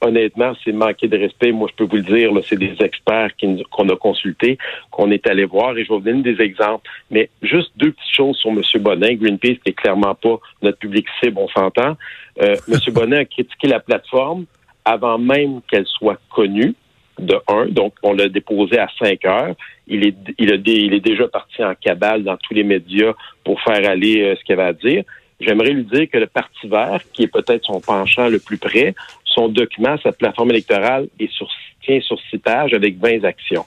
honnêtement, 0.00 0.52
c'est 0.64 0.72
manquer 0.72 1.08
de 1.08 1.18
respect. 1.18 1.52
Moi, 1.52 1.68
je 1.70 1.76
peux 1.76 1.84
vous 1.84 1.96
le 1.96 2.02
dire, 2.02 2.30
c'est 2.44 2.58
des 2.58 2.76
experts 2.80 3.30
qu'on 3.70 3.88
a 3.88 3.96
consultés, 3.96 4.58
qu'on 4.90 5.10
est 5.10 5.26
allé 5.26 5.44
voir, 5.44 5.76
et 5.76 5.84
je 5.84 5.88
vais 5.88 5.94
vous 5.94 6.00
donner 6.00 6.22
des 6.22 6.42
exemples. 6.42 6.88
Mais 7.10 7.30
juste 7.42 7.72
deux 7.76 7.92
petites 7.92 8.14
choses 8.14 8.36
sur 8.36 8.50
M. 8.50 8.62
Bonin. 8.80 9.14
Greenpeace, 9.14 9.58
qui 9.64 9.70
est 9.70 9.72
clairement 9.72 10.14
pas 10.14 10.38
notre 10.62 10.78
public 10.78 11.06
cible, 11.20 11.38
on 11.38 11.48
s'entend. 11.48 11.96
Euh, 12.42 12.56
M. 12.68 12.92
Bonin 12.92 13.18
a 13.18 13.24
critiqué 13.24 13.68
la 13.68 13.80
plateforme 13.80 14.44
avant 14.84 15.18
même 15.18 15.60
qu'elle 15.70 15.86
soit 15.86 16.18
connue. 16.30 16.74
de 17.18 17.36
1. 17.48 17.66
Donc, 17.70 17.94
on 18.04 18.12
l'a 18.12 18.28
déposé 18.28 18.78
à 18.78 18.88
5 19.02 19.24
heures. 19.24 19.54
Il 19.88 20.06
est, 20.06 20.14
il, 20.38 20.52
a, 20.52 20.56
il 20.56 20.94
est 20.94 21.00
déjà 21.00 21.26
parti 21.26 21.64
en 21.64 21.74
cabale 21.74 22.22
dans 22.22 22.36
tous 22.36 22.54
les 22.54 22.62
médias 22.62 23.12
pour 23.42 23.60
faire 23.60 23.90
aller 23.90 24.22
euh, 24.22 24.36
ce 24.36 24.44
qu'il 24.44 24.52
avait 24.52 24.68
à 24.68 24.72
dire. 24.72 25.02
J'aimerais 25.40 25.70
lui 25.70 25.84
dire 25.84 26.08
que 26.10 26.18
le 26.18 26.26
Parti 26.26 26.66
vert, 26.66 27.00
qui 27.12 27.22
est 27.22 27.28
peut-être 27.28 27.64
son 27.64 27.80
penchant 27.80 28.28
le 28.28 28.40
plus 28.40 28.58
près, 28.58 28.94
son 29.38 29.48
document, 29.48 29.96
sa 30.02 30.12
plateforme 30.12 30.50
électorale, 30.50 31.08
est 31.20 31.30
sur, 31.30 31.48
tient 31.82 32.00
sur 32.00 32.18
six 32.30 32.38
pages 32.38 32.74
avec 32.74 32.98
20 32.98 33.24
actions. 33.24 33.66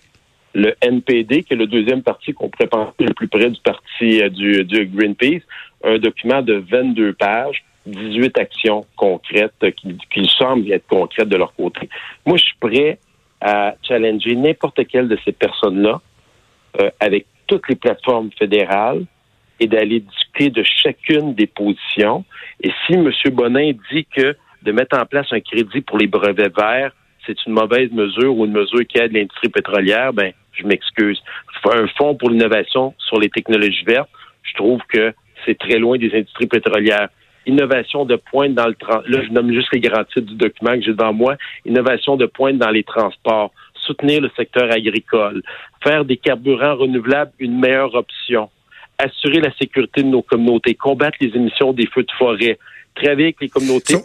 Le 0.54 0.76
NPD, 0.82 1.44
qui 1.44 1.54
est 1.54 1.58
le 1.58 1.68
deuxième 1.68 2.04
parti 2.04 2.34
qu'on 2.34 2.50
pourrait 2.50 2.68
penser 2.68 3.06
le 3.06 3.14
plus 3.14 3.30
près 3.30 3.50
du 3.50 3.62
parti 3.62 4.22
euh, 4.22 4.30
du, 4.30 4.66
du 4.66 4.86
Greenpeace, 4.86 5.44
un 5.84 5.98
document 5.98 6.42
de 6.42 6.56
22 6.56 7.14
pages 7.14 7.64
18 7.86 8.38
actions 8.38 8.86
concrètes 8.96 9.54
qui, 9.78 9.98
qui 10.14 10.30
semblent 10.38 10.72
être 10.72 10.86
concrètes 10.88 11.30
de 11.30 11.38
leur 11.38 11.54
côté. 11.56 11.90
Moi, 12.26 12.38
je 12.38 12.44
suis 12.44 12.58
prêt 12.60 13.00
à 13.40 13.74
challenger 13.82 14.36
n'importe 14.36 14.86
quelle 14.88 15.08
de 15.08 15.18
ces 15.26 15.32
personnes-là 15.32 16.00
euh, 16.80 16.90
avec 17.00 17.26
toutes 17.48 17.68
les 17.70 17.76
plateformes 17.76 18.30
fédérales 18.38 19.06
et 19.60 19.68
d'aller 19.68 20.02
discuter 20.02 20.50
de 20.50 20.64
chacune 20.64 21.34
des 21.34 21.48
positions. 21.48 22.24
Et 22.62 22.72
si 22.86 22.94
M. 22.94 23.10
Bonin 23.32 23.72
dit 23.92 24.06
que 24.06 24.36
de 24.62 24.72
mettre 24.72 24.98
en 24.98 25.06
place 25.06 25.28
un 25.32 25.40
crédit 25.40 25.82
pour 25.82 25.98
les 25.98 26.08
brevets 26.08 26.56
verts, 26.56 26.92
c'est 27.26 27.46
une 27.46 27.54
mauvaise 27.54 27.92
mesure 27.92 28.36
ou 28.36 28.46
une 28.46 28.52
mesure 28.52 28.86
qui 28.88 29.00
aide 29.00 29.14
l'industrie 29.14 29.50
pétrolière, 29.50 30.14
ben, 30.14 30.34
je 30.54 30.66
m'excuse. 30.66 31.22
Un 31.66 31.88
fonds 31.88 32.16
pour 32.16 32.30
l'innovation 32.30 32.94
sur 32.98 33.20
les 33.20 33.30
technologies 33.30 33.84
vertes, 33.84 34.10
je 34.44 34.54
trouve 34.56 34.82
que 34.90 35.14
c'est 35.46 35.58
très 35.58 35.78
loin 35.78 35.98
des 35.98 36.12
industries 36.14 36.48
pétrolières. 36.48 37.10
Innovation 37.46 38.06
de 38.06 38.16
pointe 38.16 38.54
dans 38.54 38.68
le 38.68 38.76
là 39.08 39.24
je 39.24 39.32
nomme 39.32 39.52
juste 39.52 39.70
les 39.74 39.80
grands 39.80 40.04
titres 40.04 40.28
du 40.28 40.36
document 40.36 40.74
que 40.74 40.82
j'ai 40.82 40.94
devant 40.94 41.14
moi, 41.14 41.36
innovation 41.66 42.16
de 42.16 42.26
pointe 42.26 42.58
dans 42.58 42.70
les 42.70 42.84
transports, 42.84 43.52
soutenir 43.76 44.22
le 44.22 44.30
secteur 44.36 44.72
agricole, 44.72 45.42
faire 45.84 46.06
des 46.06 46.18
carburants 46.18 46.76
renouvelables 46.76 47.32
une 47.40 47.60
meilleure 47.60 47.96
option, 47.96 48.50
assurer 49.00 49.40
la 49.40 49.52
sécurité 49.54 50.04
de 50.04 50.08
nos 50.08 50.22
communautés, 50.22 50.76
combattre 50.76 51.18
les 51.20 51.36
émissions 51.36 51.74
des 51.74 51.88
feux 51.88 52.04
de 52.04 52.12
forêt, 52.18 52.60
travailler 52.96 53.26
avec 53.26 53.38
les 53.42 53.50
communautés 53.50 53.96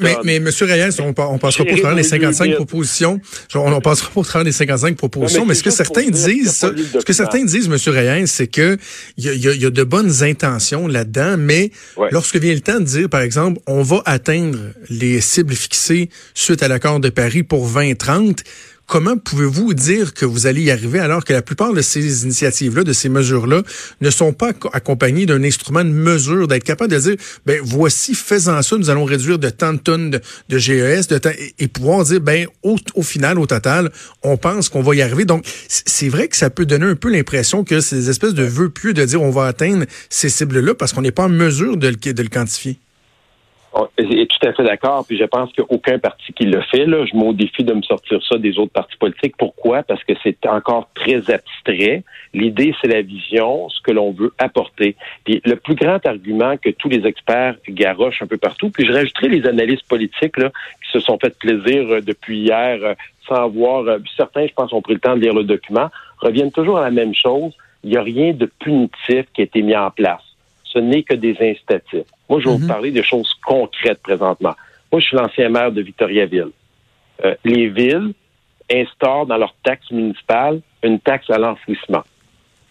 mais, 0.00 0.16
mais, 0.24 0.36
M. 0.36 0.48
Reyes, 0.60 1.00
on, 1.00 1.08
on 1.08 1.38
passera 1.38 1.64
pas 1.64 1.72
au 1.72 1.76
travers 1.76 1.96
les 1.96 2.02
55 2.02 2.54
propositions. 2.54 3.20
On, 3.54 3.72
on 3.72 3.80
passera 3.80 4.10
pas 4.10 4.20
au 4.20 4.24
travers 4.24 4.44
les 4.44 4.52
55 4.52 4.96
propositions, 4.96 5.44
mais, 5.46 5.54
ce 5.54 5.62
que 5.62 5.70
certains 5.70 6.08
disent, 6.08 6.52
ce 6.52 7.04
que 7.04 7.12
certains 7.12 7.44
disent, 7.44 7.66
M. 7.66 7.76
Reyes, 7.94 8.26
c'est 8.26 8.46
que 8.46 8.76
il 9.16 9.24
y 9.24 9.66
a, 9.66 9.70
de 9.70 9.84
bonnes 9.84 10.22
intentions 10.22 10.86
là-dedans, 10.86 11.36
mais 11.38 11.70
lorsque 12.10 12.36
vient 12.36 12.54
le 12.54 12.60
temps 12.60 12.80
de 12.80 12.84
dire, 12.84 13.08
par 13.08 13.20
exemple, 13.20 13.60
on 13.66 13.82
va 13.82 14.02
atteindre 14.06 14.58
les 14.88 15.20
cibles 15.20 15.54
fixées 15.54 16.10
suite 16.34 16.62
à 16.62 16.68
l'accord 16.68 17.00
de 17.00 17.08
Paris 17.08 17.42
pour 17.42 17.68
2030, 17.68 18.42
Comment 18.86 19.16
pouvez-vous 19.16 19.74
dire 19.74 20.14
que 20.14 20.24
vous 20.24 20.46
allez 20.46 20.62
y 20.62 20.70
arriver 20.70 21.00
alors 21.00 21.24
que 21.24 21.32
la 21.32 21.42
plupart 21.42 21.72
de 21.72 21.82
ces 21.82 22.22
initiatives-là, 22.22 22.84
de 22.84 22.92
ces 22.92 23.08
mesures-là, 23.08 23.62
ne 24.00 24.10
sont 24.10 24.32
pas 24.32 24.52
accompagnées 24.72 25.26
d'un 25.26 25.42
instrument 25.42 25.82
de 25.82 25.90
mesure, 25.90 26.46
d'être 26.46 26.62
capable 26.62 26.92
de 26.92 26.98
dire, 26.98 27.16
ben 27.46 27.60
voici, 27.64 28.14
faisant 28.14 28.62
ça, 28.62 28.76
nous 28.76 28.88
allons 28.88 29.04
réduire 29.04 29.40
de 29.40 29.50
tant 29.50 29.72
de 29.72 29.78
tonnes 29.78 30.10
de, 30.10 30.58
GES, 30.58 31.08
de 31.08 31.20
et, 31.58 31.66
pouvoir 31.66 32.04
dire, 32.04 32.20
ben 32.20 32.46
au, 32.62 32.76
au, 32.94 33.02
final, 33.02 33.40
au 33.40 33.46
total, 33.46 33.90
on 34.22 34.36
pense 34.36 34.68
qu'on 34.68 34.82
va 34.82 34.94
y 34.94 35.02
arriver. 35.02 35.24
Donc, 35.24 35.44
c'est 35.68 36.08
vrai 36.08 36.28
que 36.28 36.36
ça 36.36 36.48
peut 36.48 36.64
donner 36.64 36.86
un 36.86 36.94
peu 36.94 37.10
l'impression 37.10 37.64
que 37.64 37.80
c'est 37.80 37.96
des 37.96 38.10
espèces 38.10 38.34
de 38.34 38.44
vœux 38.44 38.70
pieux 38.70 38.94
de 38.94 39.04
dire 39.04 39.20
on 39.20 39.30
va 39.30 39.46
atteindre 39.46 39.84
ces 40.10 40.28
cibles-là 40.28 40.74
parce 40.74 40.92
qu'on 40.92 41.02
n'est 41.02 41.10
pas 41.10 41.24
en 41.24 41.28
mesure 41.28 41.76
de 41.76 41.88
le, 41.88 41.96
de 41.96 42.22
le 42.22 42.28
quantifier. 42.28 42.78
Je 43.98 44.06
suis 44.06 44.26
tout 44.26 44.46
à 44.46 44.52
fait 44.52 44.64
d'accord, 44.64 45.04
puis 45.06 45.18
je 45.18 45.24
pense 45.24 45.52
qu'aucun 45.52 45.98
parti 45.98 46.32
qui 46.32 46.44
le 46.44 46.60
fait. 46.62 46.86
Là, 46.86 47.04
je 47.04 47.14
m'au 47.16 47.32
défi 47.32 47.64
de 47.64 47.74
me 47.74 47.82
sortir 47.82 48.20
ça 48.26 48.38
des 48.38 48.58
autres 48.58 48.72
partis 48.72 48.96
politiques. 48.96 49.36
Pourquoi? 49.36 49.82
Parce 49.82 50.02
que 50.04 50.14
c'est 50.22 50.46
encore 50.46 50.88
très 50.94 51.30
abstrait. 51.30 52.02
L'idée, 52.32 52.74
c'est 52.80 52.88
la 52.88 53.02
vision, 53.02 53.68
ce 53.68 53.80
que 53.82 53.92
l'on 53.92 54.12
veut 54.12 54.32
apporter. 54.38 54.96
Puis 55.24 55.42
le 55.44 55.56
plus 55.56 55.74
grand 55.74 56.04
argument 56.06 56.56
que 56.56 56.70
tous 56.70 56.88
les 56.88 57.06
experts 57.06 57.56
garochent 57.68 58.22
un 58.22 58.26
peu 58.26 58.38
partout, 58.38 58.70
puis 58.70 58.86
je 58.86 58.92
rajouterai 58.92 59.28
les 59.28 59.46
analystes 59.46 59.88
politiques 59.88 60.36
là, 60.38 60.50
qui 60.84 60.92
se 60.92 61.00
sont 61.00 61.18
fait 61.18 61.36
plaisir 61.38 61.90
euh, 61.90 62.00
depuis 62.00 62.38
hier 62.38 62.78
euh, 62.82 62.94
sans 63.28 63.48
voir, 63.48 63.86
euh, 63.86 63.98
certains, 64.16 64.46
je 64.46 64.52
pense, 64.54 64.72
ont 64.72 64.82
pris 64.82 64.94
le 64.94 65.00
temps 65.00 65.16
de 65.16 65.20
lire 65.20 65.34
le 65.34 65.44
document, 65.44 65.90
reviennent 66.18 66.52
toujours 66.52 66.78
à 66.78 66.82
la 66.82 66.90
même 66.90 67.14
chose. 67.14 67.52
Il 67.84 67.90
n'y 67.90 67.96
a 67.96 68.02
rien 68.02 68.32
de 68.32 68.46
punitif 68.46 69.26
qui 69.34 69.42
a 69.42 69.44
été 69.44 69.62
mis 69.62 69.76
en 69.76 69.90
place 69.90 70.25
ce 70.76 70.80
n'est 70.80 71.02
que 71.02 71.14
des 71.14 71.36
incitatifs. 71.40 72.06
Moi, 72.28 72.40
je 72.40 72.48
vais 72.48 72.54
vous 72.54 72.62
mhm. 72.62 72.68
parler 72.68 72.90
de 72.90 73.02
choses 73.02 73.32
concrètes 73.44 74.02
présentement. 74.02 74.54
Moi, 74.92 75.00
je 75.00 75.06
suis 75.06 75.16
l'ancien 75.16 75.48
maire 75.48 75.72
de 75.72 75.80
Victoriaville. 75.80 76.50
Euh, 77.24 77.34
les 77.44 77.68
villes 77.68 78.12
instaurent 78.70 79.26
dans 79.26 79.38
leur 79.38 79.54
taxe 79.62 79.90
municipale 79.90 80.60
une 80.82 81.00
taxe 81.00 81.30
à 81.30 81.38
l'enfouissement 81.38 82.02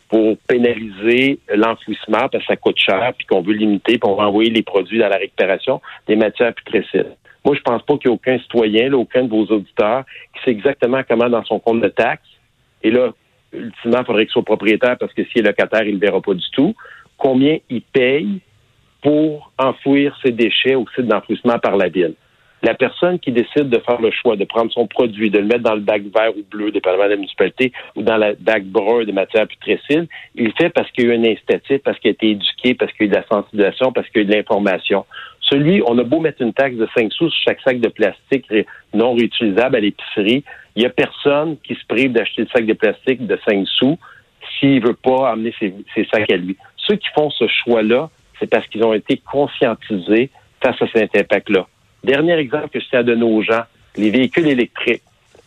pour 0.07 0.38
pénaliser 0.47 1.39
l'enfouissement 1.53 2.29
parce 2.29 2.43
que 2.43 2.47
ça 2.47 2.55
coûte 2.55 2.77
cher 2.77 3.13
puis 3.17 3.25
qu'on 3.25 3.41
veut 3.41 3.53
limiter 3.53 3.97
puis 3.97 4.09
on 4.09 4.15
va 4.15 4.27
envoyer 4.27 4.51
les 4.51 4.62
produits 4.62 5.00
dans 5.00 5.07
la 5.07 5.17
récupération 5.17 5.81
des 6.07 6.15
matières 6.15 6.53
putrescides. 6.53 7.15
Moi, 7.43 7.55
je 7.55 7.62
pense 7.62 7.81
pas 7.81 7.97
qu'il 7.97 8.09
y 8.09 8.13
ait 8.13 8.15
aucun 8.15 8.38
citoyen, 8.39 8.93
aucun 8.93 9.24
de 9.24 9.29
vos 9.29 9.45
auditeurs 9.45 10.03
qui 10.33 10.43
sait 10.43 10.51
exactement 10.51 11.01
comment 11.07 11.29
dans 11.29 11.43
son 11.43 11.59
compte 11.59 11.81
de 11.81 11.88
taxe. 11.88 12.27
Et 12.83 12.91
là, 12.91 13.13
ultimement, 13.51 14.00
il 14.01 14.05
faudrait 14.05 14.25
qu'il 14.25 14.33
soit 14.33 14.43
propriétaire 14.43 14.97
parce 15.00 15.13
que 15.13 15.24
s'il 15.25 15.39
est 15.39 15.47
locataire, 15.47 15.83
il 15.83 15.95
ne 15.95 16.00
le 16.00 16.05
verra 16.05 16.21
pas 16.21 16.33
du 16.33 16.50
tout 16.51 16.75
combien 17.17 17.57
il 17.69 17.81
paye 17.81 18.39
pour 19.01 19.51
enfouir 19.57 20.17
ses 20.24 20.31
déchets 20.31 20.75
au 20.75 20.86
site 20.95 21.07
d'enfouissement 21.07 21.60
par 21.60 21.77
la 21.77 21.89
ville. 21.89 22.15
La 22.63 22.74
personne 22.74 23.19
qui 23.19 23.31
décide 23.31 23.69
de 23.69 23.77
faire 23.79 24.01
le 24.01 24.10
choix 24.10 24.36
de 24.36 24.45
prendre 24.45 24.72
son 24.72 24.88
produit, 24.88 25.29
de 25.29 25.38
le 25.38 25.45
mettre 25.45 25.62
dans 25.62 25.75
le 25.75 25.81
bac 25.81 26.01
vert 26.01 26.36
ou 26.36 26.41
bleu, 26.50 26.72
dépendamment 26.72 27.03
de 27.03 27.10
la 27.10 27.15
municipalité, 27.17 27.72
ou 27.95 28.01
dans 28.01 28.17
le 28.17 28.36
bac 28.39 28.63
brun 28.63 29.03
des 29.03 29.12
matières 29.12 29.48
putrescides, 29.48 30.07
il 30.34 30.45
le 30.45 30.51
fait 30.57 30.69
parce 30.69 30.89
qu'il 30.91 31.05
y 31.05 31.12
a 31.12 31.13
eu 31.13 31.17
un 31.17 31.24
incitatif, 31.24 31.84
parce 31.84 32.00
qu'il 32.00 32.10
a 32.10 32.13
été 32.13 32.31
éduqué, 32.31 32.74
parce 32.74 32.91
qu'il 32.93 33.01
y 33.01 33.03
a 33.03 33.05
eu 33.05 33.10
de 33.10 33.15
la 33.15 33.27
sensibilisation, 33.27 33.91
parce 33.91 34.10
qu'il 34.10 34.22
y 34.22 34.25
a 34.25 34.27
eu 34.27 34.31
de 34.31 34.36
l'information. 34.36 35.05
Celui, 35.41 35.84
on 35.86 35.95
a 36.00 36.03
beau 36.03 36.19
mettre 36.19 36.41
une 36.41 36.53
taxe 36.53 36.75
de 36.75 36.88
5 36.98 37.13
sous 37.13 37.29
sur 37.29 37.41
chaque 37.48 37.62
sac 37.62 37.79
de 37.79 37.89
plastique 37.89 38.48
non 38.95 39.13
réutilisable 39.13 39.75
à 39.75 39.79
l'épicerie, 39.79 40.43
il 40.75 40.79
n'y 40.79 40.86
a 40.86 40.89
personne 40.89 41.57
qui 41.63 41.75
se 41.75 41.86
prive 41.88 42.13
d'acheter 42.13 42.41
le 42.41 42.48
sac 42.48 42.65
de 42.65 42.74
plastique 42.74 43.27
de 43.27 43.39
5 43.48 43.67
sous 43.67 43.98
s'il 44.60 44.84
veut 44.84 44.95
pas 44.95 45.31
amener 45.31 45.53
ses, 45.60 46.07
sacs 46.12 46.31
à 46.31 46.38
lui. 46.38 46.57
Ceux 46.87 46.95
qui 46.95 47.07
font 47.15 47.29
ce 47.29 47.47
choix-là, 47.47 48.09
c'est 48.39 48.49
parce 48.49 48.67
qu'ils 48.67 48.83
ont 48.83 48.93
été 48.93 49.17
conscientisés 49.17 50.29
face 50.61 50.81
à 50.81 50.87
cet 50.93 51.15
impact-là. 51.15 51.67
Dernier 52.03 52.33
exemple 52.33 52.69
que 52.69 52.79
je 52.79 52.85
tiens 52.89 52.99
à 52.99 53.03
donner 53.03 53.23
aux 53.23 53.41
gens, 53.41 53.63
les 53.95 54.11
véhicules 54.11 54.47
électriques. 54.47 55.01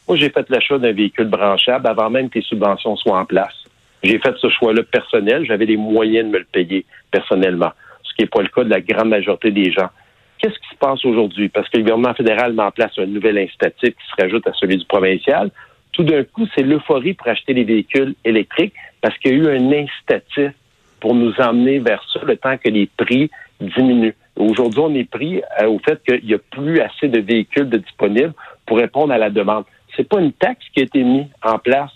Moi, 0.07 0.16
j'ai 0.16 0.30
fait 0.30 0.49
l'achat 0.49 0.78
d'un 0.78 0.92
véhicule 0.92 1.26
branchable 1.26 1.87
avant 1.87 2.11
même 2.11 2.30
que 2.30 2.38
les 2.38 2.45
subventions 2.45 2.97
soient 2.97 3.18
en 3.18 3.25
place. 3.25 3.54
J'ai 4.02 4.18
fait 4.18 4.35
ce 4.38 4.49
choix-là 4.49 4.83
personnel. 4.85 5.45
J'avais 5.45 5.66
les 5.66 5.76
moyens 5.76 6.26
de 6.26 6.33
me 6.33 6.38
le 6.38 6.45
payer 6.45 6.85
personnellement, 7.11 7.73
ce 8.02 8.14
qui 8.14 8.23
n'est 8.23 8.28
pas 8.28 8.42
le 8.42 8.49
cas 8.49 8.64
de 8.64 8.71
la 8.71 8.80
grande 8.80 9.11
majorité 9.11 9.50
des 9.50 9.71
gens. 9.71 9.90
Qu'est-ce 10.38 10.59
qui 10.59 10.68
se 10.71 10.76
passe 10.78 11.04
aujourd'hui? 11.04 11.49
Parce 11.49 11.68
que 11.68 11.78
le 11.78 11.83
gouvernement 11.83 12.14
fédéral 12.14 12.52
met 12.52 12.62
en 12.62 12.71
place 12.71 12.92
un 12.99 13.07
nouvel 13.07 13.38
incitatif 13.38 13.90
qui 13.90 14.07
se 14.09 14.23
rajoute 14.23 14.47
à 14.47 14.52
celui 14.54 14.76
du 14.76 14.87
provincial. 14.87 15.50
Tout 15.92 16.04
d'un 16.04 16.23
coup, 16.23 16.47
c'est 16.54 16.62
l'euphorie 16.62 17.14
pour 17.14 17.26
acheter 17.26 17.54
des 17.54 17.64
véhicules 17.64 18.14
électriques 18.25 18.75
parce 19.00 19.16
qu'il 19.18 19.33
y 19.33 19.35
a 19.35 19.38
eu 19.38 19.57
un 19.57 19.73
incitatif 19.73 20.52
pour 21.00 21.14
nous 21.14 21.33
emmener 21.40 21.78
vers 21.78 22.02
ça 22.12 22.21
le 22.25 22.37
temps 22.37 22.57
que 22.57 22.69
les 22.69 22.88
prix 22.97 23.31
diminuent. 23.61 24.14
Aujourd'hui, 24.37 24.81
on 24.81 24.95
est 24.95 25.09
pris 25.11 25.43
euh, 25.61 25.67
au 25.67 25.78
fait 25.78 26.00
qu'il 26.05 26.25
n'y 26.25 26.35
a 26.35 26.38
plus 26.38 26.81
assez 26.81 27.09
de 27.09 27.21
véhicules 27.21 27.69
disponibles 27.69 28.35
pour 28.67 28.78
répondre 28.78 29.12
à 29.12 29.19
la 29.19 29.31
demande. 29.31 29.64
C'est 29.97 30.09
pas 30.09 30.21
une 30.21 30.33
taxe 30.33 30.64
qui 30.73 30.81
a 30.81 30.85
été 30.85 31.02
mise 31.02 31.26
en 31.43 31.59
place 31.59 31.90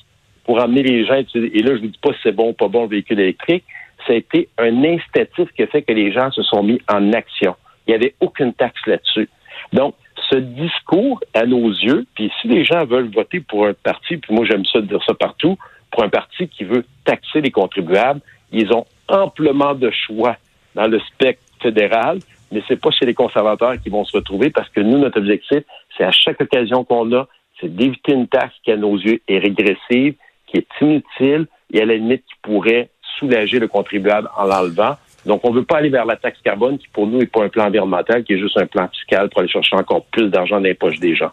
pour 0.44 0.61
amener 0.61 0.82
les 0.82 1.06
gens. 1.06 1.14
Et 1.14 1.62
là, 1.62 1.76
je 1.76 1.82
ne 1.82 1.88
dis 1.88 1.99
pas 2.02 2.12
si 2.12 2.18
c'est 2.25 2.32
bon 2.32 2.50
ou 2.50 2.52
pas 2.52 2.68
bon 2.68 2.82
le 2.82 2.88
véhicule 2.88 3.21
électrique. 3.21 3.64
Ça 4.06 4.12
a 4.12 4.16
été 4.16 4.49
un 4.59 4.82
incitatif 4.82 5.49
qui 5.54 5.62
a 5.62 5.68
fait 5.68 5.82
que 5.82 5.92
les 5.92 6.12
gens 6.12 6.32
se 6.32 6.42
sont 6.42 6.64
mis 6.64 6.80
en 6.88 7.12
action. 7.12 7.54
Il 7.87 7.90
n'y 7.90 7.94
avait 7.94 8.14
aucune 8.21 8.52
taxe 8.52 8.80
là-dessus. 8.87 9.28
Donc, 9.73 9.94
ce 10.30 10.37
discours, 10.37 11.21
à 11.35 11.47
nos 11.47 11.68
yeux, 11.68 12.06
puis 12.14 12.32
si 12.40 12.49
les 12.49 12.64
gens 12.64 12.85
veulent 12.85 13.11
voter 13.12 13.40
pour 13.40 13.66
un 13.66 13.75
parti, 13.75 14.16
puis 14.16 14.35
moi 14.35 14.44
j'aime 14.44 14.64
ça 14.64 14.80
dire 14.80 15.00
ça 15.06 15.14
partout, 15.14 15.56
pour 15.90 16.02
un 16.02 16.09
parti 16.09 16.49
qui 16.49 16.64
veut 16.64 16.85
taxer 17.04 17.40
les 17.40 17.50
contribuables, 17.50 18.21
ils 18.50 18.73
ont 18.73 18.87
amplement 19.12 19.75
de 19.75 19.90
choix 19.90 20.37
dans 20.75 20.87
le 20.87 20.99
spectre 21.00 21.42
fédéral, 21.61 22.19
mais 22.50 22.62
c'est 22.69 22.81
pas 22.81 22.90
chez 22.90 23.07
les 23.07 23.14
conservateurs 23.14 23.81
qu'ils 23.81 23.92
vont 23.92 24.04
se 24.04 24.16
retrouver 24.16 24.50
parce 24.50 24.69
que 24.69 24.81
nous, 24.81 24.99
notre 24.99 25.19
objectif, 25.19 25.62
c'est 25.97 26.04
à 26.04 26.11
chaque 26.11 26.40
occasion 26.40 26.85
qu'on 26.85 27.12
a, 27.12 27.28
c'est 27.61 27.75
d'éviter 27.75 28.12
une 28.12 28.28
taxe 28.28 28.54
qui, 28.64 28.73
à 28.73 28.76
nos 28.76 28.97
yeux, 28.97 29.21
est 29.28 29.38
régressive, 29.38 30.14
qui 30.47 30.59
est 30.59 30.66
inutile 30.81 31.47
et 31.73 31.81
à 31.81 31.87
la 31.87 31.95
limite 31.95 32.25
qui 32.26 32.35
pourrait 32.42 32.90
soulager 33.19 33.59
le 33.59 33.69
contribuable 33.69 34.28
en 34.37 34.45
l'enlevant. 34.45 34.97
Donc, 35.25 35.42
on 35.45 35.50
ne 35.50 35.57
veut 35.57 35.64
pas 35.64 35.78
aller 35.78 35.88
vers 35.88 36.04
la 36.04 36.16
taxe 36.16 36.40
carbone 36.42 36.78
qui, 36.78 36.88
pour 36.88 37.07
nous, 37.07 37.19
n'est 37.19 37.26
pas 37.26 37.45
un 37.45 37.49
plan 37.49 37.66
environnemental, 37.66 38.25
qui 38.25 38.35
est 38.35 38.38
juste 38.38 38.59
un 38.59 38.66
plan 38.66 38.88
fiscal 38.88 39.28
pour 39.31 39.40
aller 39.40 39.49
chercher 39.49 39.76
encore 39.76 40.04
plus 40.07 40.28
d'argent 40.28 40.57
dans 40.57 40.62
les 40.62 40.75
poches 40.75 40.99
des 40.99 41.14
gens. 41.14 41.31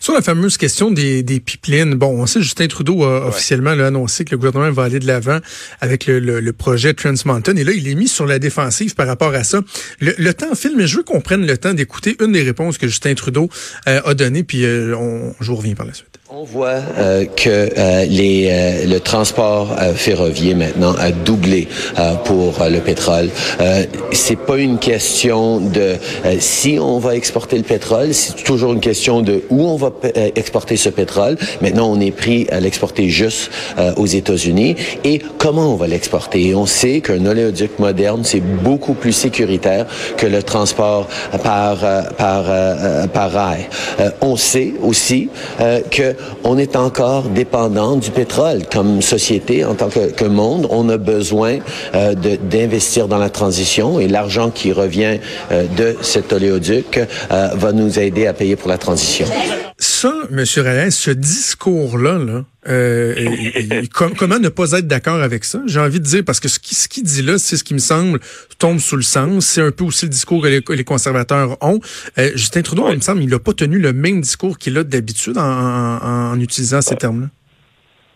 Sur 0.00 0.14
la 0.14 0.22
fameuse 0.22 0.56
question 0.56 0.90
des, 0.90 1.22
des 1.22 1.40
pipelines, 1.40 1.94
bon, 1.94 2.20
on 2.20 2.26
sait 2.26 2.42
Justin 2.42 2.66
Trudeau 2.66 3.04
a 3.04 3.26
officiellement 3.26 3.70
annoncé 3.70 4.24
que 4.24 4.30
le 4.32 4.38
gouvernement 4.38 4.70
va 4.72 4.84
aller 4.84 4.98
de 4.98 5.06
l'avant 5.06 5.38
avec 5.80 6.06
le, 6.06 6.52
projet 6.52 6.94
Trans 6.94 7.14
Mountain. 7.24 7.56
Et 7.56 7.64
là, 7.64 7.72
il 7.72 7.88
est 7.88 7.94
mis 7.94 8.08
sur 8.08 8.26
la 8.26 8.38
défensive 8.38 8.94
par 8.94 9.06
rapport 9.06 9.34
à 9.34 9.44
ça. 9.44 9.60
Le, 10.00 10.32
temps 10.32 10.54
file, 10.54 10.74
mais 10.76 10.86
je 10.86 10.98
veux 10.98 11.02
qu'on 11.02 11.20
prenne 11.20 11.46
le 11.46 11.58
temps 11.58 11.74
d'écouter 11.74 12.16
une 12.20 12.32
des 12.32 12.42
réponses 12.42 12.78
que 12.78 12.86
Justin 12.86 13.14
Trudeau 13.14 13.48
euh, 13.86 14.00
a 14.04 14.14
données, 14.14 14.44
puis 14.44 14.64
euh, 14.64 14.94
on, 14.96 15.34
je 15.40 15.46
vous 15.50 15.56
reviens 15.56 15.74
par 15.74 15.86
la 15.86 15.94
suite. 15.94 16.17
On 16.30 16.44
voit 16.44 16.82
euh, 16.98 17.24
que 17.24 17.48
euh, 17.48 18.04
les, 18.04 18.48
euh, 18.50 18.84
le 18.86 19.00
transport 19.00 19.74
euh, 19.80 19.94
ferroviaire 19.94 20.58
maintenant 20.58 20.92
a 20.98 21.10
doublé 21.10 21.68
euh, 21.98 22.16
pour 22.16 22.60
euh, 22.60 22.68
le 22.68 22.80
pétrole. 22.80 23.30
C'est 24.12 24.36
pas 24.36 24.58
une 24.58 24.78
question 24.78 25.58
de 25.58 25.94
si 26.38 26.78
on 26.78 26.98
va 26.98 27.14
exporter 27.14 27.56
le 27.56 27.62
pétrole, 27.62 28.12
c'est 28.12 28.44
toujours 28.44 28.74
une 28.74 28.80
question 28.80 29.22
de 29.22 29.42
où 29.48 29.62
on 29.66 29.76
va 29.76 29.90
exporter 30.34 30.76
ce 30.76 30.90
pétrole. 30.90 31.38
Maintenant, 31.62 31.90
on 31.90 31.98
est 31.98 32.10
pris 32.10 32.46
à 32.50 32.60
l'exporter 32.60 33.08
juste 33.08 33.50
aux 33.96 34.06
États-Unis 34.06 34.76
et 35.04 35.20
comment 35.38 35.72
on 35.72 35.76
va 35.76 35.86
l'exporter? 35.86 36.54
On 36.54 36.66
sait 36.66 37.00
qu'un 37.00 37.24
oléoduc 37.24 37.78
moderne 37.78 38.22
c'est 38.24 38.40
beaucoup 38.40 38.94
plus 38.94 39.12
sécuritaire 39.12 39.86
que 40.16 40.26
le 40.26 40.42
transport 40.42 41.08
par 41.42 41.78
par 42.16 42.44
par 43.08 43.32
rail. 43.32 43.68
On 44.20 44.36
sait 44.36 44.74
aussi 44.82 45.30
que 45.90 46.17
on 46.44 46.58
est 46.58 46.76
encore 46.76 47.24
dépendant 47.24 47.96
du 47.96 48.10
pétrole 48.10 48.62
comme 48.70 49.02
société, 49.02 49.64
en 49.64 49.74
tant 49.74 49.88
que, 49.88 50.10
que 50.10 50.24
monde. 50.24 50.66
On 50.70 50.88
a 50.88 50.96
besoin 50.96 51.58
euh, 51.94 52.14
d'investir 52.14 53.08
dans 53.08 53.18
la 53.18 53.30
transition 53.30 54.00
et 54.00 54.08
l'argent 54.08 54.50
qui 54.50 54.72
revient 54.72 55.18
euh, 55.52 55.64
de 55.76 55.96
cet 56.02 56.32
oléoduc 56.32 56.98
euh, 56.98 57.48
va 57.54 57.72
nous 57.72 57.98
aider 57.98 58.26
à 58.26 58.32
payer 58.32 58.56
pour 58.56 58.68
la 58.68 58.78
transition. 58.78 59.26
Ça, 59.78 60.12
M. 60.30 60.44
Ce 60.44 61.10
discours-là, 61.10 62.18
là, 62.18 62.44
euh, 62.68 63.14
et- 63.16 63.58
et- 63.84 63.88
com- 63.92 64.12
comment 64.16 64.38
ne 64.38 64.48
pas 64.48 64.72
être 64.72 64.86
d'accord 64.86 65.20
avec 65.22 65.44
ça? 65.44 65.62
J'ai 65.66 65.80
envie 65.80 66.00
de 66.00 66.04
dire, 66.04 66.22
parce 66.24 66.40
que 66.40 66.48
ce 66.48 66.58
qu'il 66.58 66.76
ce 66.76 66.88
qu'il 66.88 67.02
dit 67.04 67.22
là, 67.22 67.38
c'est 67.38 67.56
ce 67.56 67.64
qui 67.64 67.74
me 67.74 67.78
semble 67.78 68.20
tombe 68.58 68.78
sous 68.78 68.96
le 68.96 69.02
sens. 69.02 69.46
C'est 69.46 69.62
un 69.62 69.70
peu 69.70 69.84
aussi 69.84 70.04
le 70.06 70.10
discours 70.10 70.42
que 70.42 70.72
les, 70.72 70.84
conservateurs 70.84 71.56
ont. 71.62 71.80
Euh, 72.18 72.30
Justin 72.34 72.62
Trudeau, 72.62 72.88
il 72.90 72.96
me 72.96 73.00
semble, 73.00 73.22
il 73.22 73.28
n'a 73.28 73.38
pas 73.38 73.52
tenu 73.52 73.78
le 73.78 73.92
même 73.92 74.20
discours 74.20 74.58
qu'il 74.58 74.76
a 74.78 74.84
d'habitude 74.84 75.38
en, 75.38 75.42
en- 75.42 76.32
en 76.32 76.40
utilisant 76.40 76.80
ces 76.82 76.96
termes-là. 76.96 77.28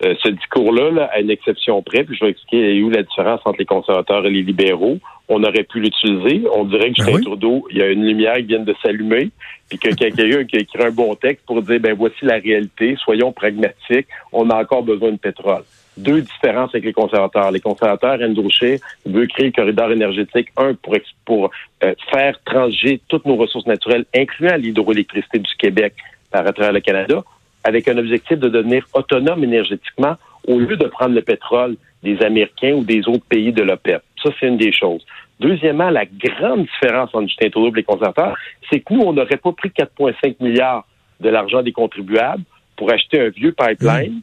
Euh, 0.05 0.15
ce 0.21 0.31
discours-là, 0.31 0.91
là, 0.91 1.05
à 1.13 1.21
une 1.21 1.31
exception 1.31 1.81
près, 1.81 2.03
puis 2.03 2.17
je 2.17 2.25
vais 2.25 2.33
expliquer 2.33 2.83
où 2.83 2.91
la 2.91 3.05
différence 3.05 3.41
entre 3.45 3.59
les 3.59 3.65
conservateurs 3.65 4.27
et 4.27 4.31
les 4.31 4.43
libéraux. 4.43 4.99
On 5.29 5.45
aurait 5.45 5.63
pu 5.63 5.79
l'utiliser. 5.79 6.43
On 6.53 6.65
dirait 6.65 6.91
que 6.91 6.97
Ben 6.99 7.07
Justin 7.07 7.15
oui. 7.15 7.23
Trudeau, 7.23 7.67
il 7.71 7.79
y 7.79 7.83
a 7.83 7.87
une 7.87 8.05
lumière 8.05 8.37
qui 8.37 8.43
vient 8.43 8.59
de 8.59 8.75
s'allumer, 8.83 9.31
puis 9.69 9.79
que 9.79 9.95
quelqu'un 9.95 10.45
qui 10.45 10.57
a 10.57 10.61
écrit 10.61 10.85
un 10.85 10.91
bon 10.91 11.15
texte 11.15 11.47
pour 11.47 11.63
dire, 11.63 11.79
ben 11.79 11.95
voici 11.95 12.25
la 12.25 12.39
réalité, 12.39 12.97
soyons 13.03 13.33
pragmatiques, 13.33 14.09
on 14.33 14.51
a 14.51 14.61
encore 14.61 14.83
besoin 14.83 15.13
de 15.13 15.19
pétrole. 15.19 15.63
Deux 15.97 16.23
différences 16.23 16.71
avec 16.71 16.85
les 16.85 16.93
conservateurs. 16.93 17.53
Les 17.53 17.61
conservateurs, 17.61 18.19
Andrew 18.21 18.49
Scheer 18.51 18.79
veut 19.07 19.27
créer 19.27 19.47
le 19.47 19.53
corridor 19.53 19.93
énergétique, 19.93 20.49
un, 20.57 20.75
pour, 20.75 20.97
pour 21.25 21.51
euh, 21.85 21.95
faire 22.11 22.43
transiger 22.45 23.01
toutes 23.09 23.25
nos 23.25 23.37
ressources 23.37 23.67
naturelles, 23.67 24.05
incluant 24.17 24.57
l'hydroélectricité 24.57 25.39
du 25.39 25.55
Québec 25.59 25.95
par 26.33 26.47
à 26.47 26.53
travers 26.53 26.73
le 26.73 26.81
Canada, 26.81 27.23
avec 27.65 27.89
un 27.89 27.99
objectif 27.99 28.39
de 28.39 28.49
devenir 28.49 28.87
autonome 28.95 29.45
énergétiquement 29.45 30.17
au 30.47 30.59
lieu 30.59 30.77
de 30.77 30.87
prendre 30.87 31.15
le 31.15 31.23
pétrole 31.23 31.77
des 32.03 32.21
Américains 32.23 32.73
ou 32.73 32.85
des 32.85 33.07
autres 33.09 33.25
pays 33.29 33.53
de 33.53 33.63
l'OPEP. 33.63 34.03
Ça, 34.23 34.31
c'est 34.39 34.49
une 34.49 34.57
des 34.57 34.73
choses. 34.73 35.05
Deuxièmement, 35.41 35.91
la 35.91 36.05
grande 36.05 36.67
différence 36.67 37.11
entre 37.15 37.29
Justin 37.29 37.51
Trudeau 37.51 37.73
et 37.73 37.77
les 37.77 37.83
conservateurs, 37.83 38.37
c'est 38.71 38.81
que 38.81 38.95
nous, 38.95 39.03
on 39.03 39.13
n'aurait 39.13 39.37
pas 39.37 39.53
pris 39.53 39.71
4,5 39.71 40.37
milliards 40.41 40.87
de 41.21 41.29
l'argent 41.29 41.63
des 41.63 41.73
contribuables 41.73 42.43
pour 42.77 42.93
acheter 42.93 43.21
un 43.21 43.29
vieux 43.29 43.53
pipeline 43.53 44.21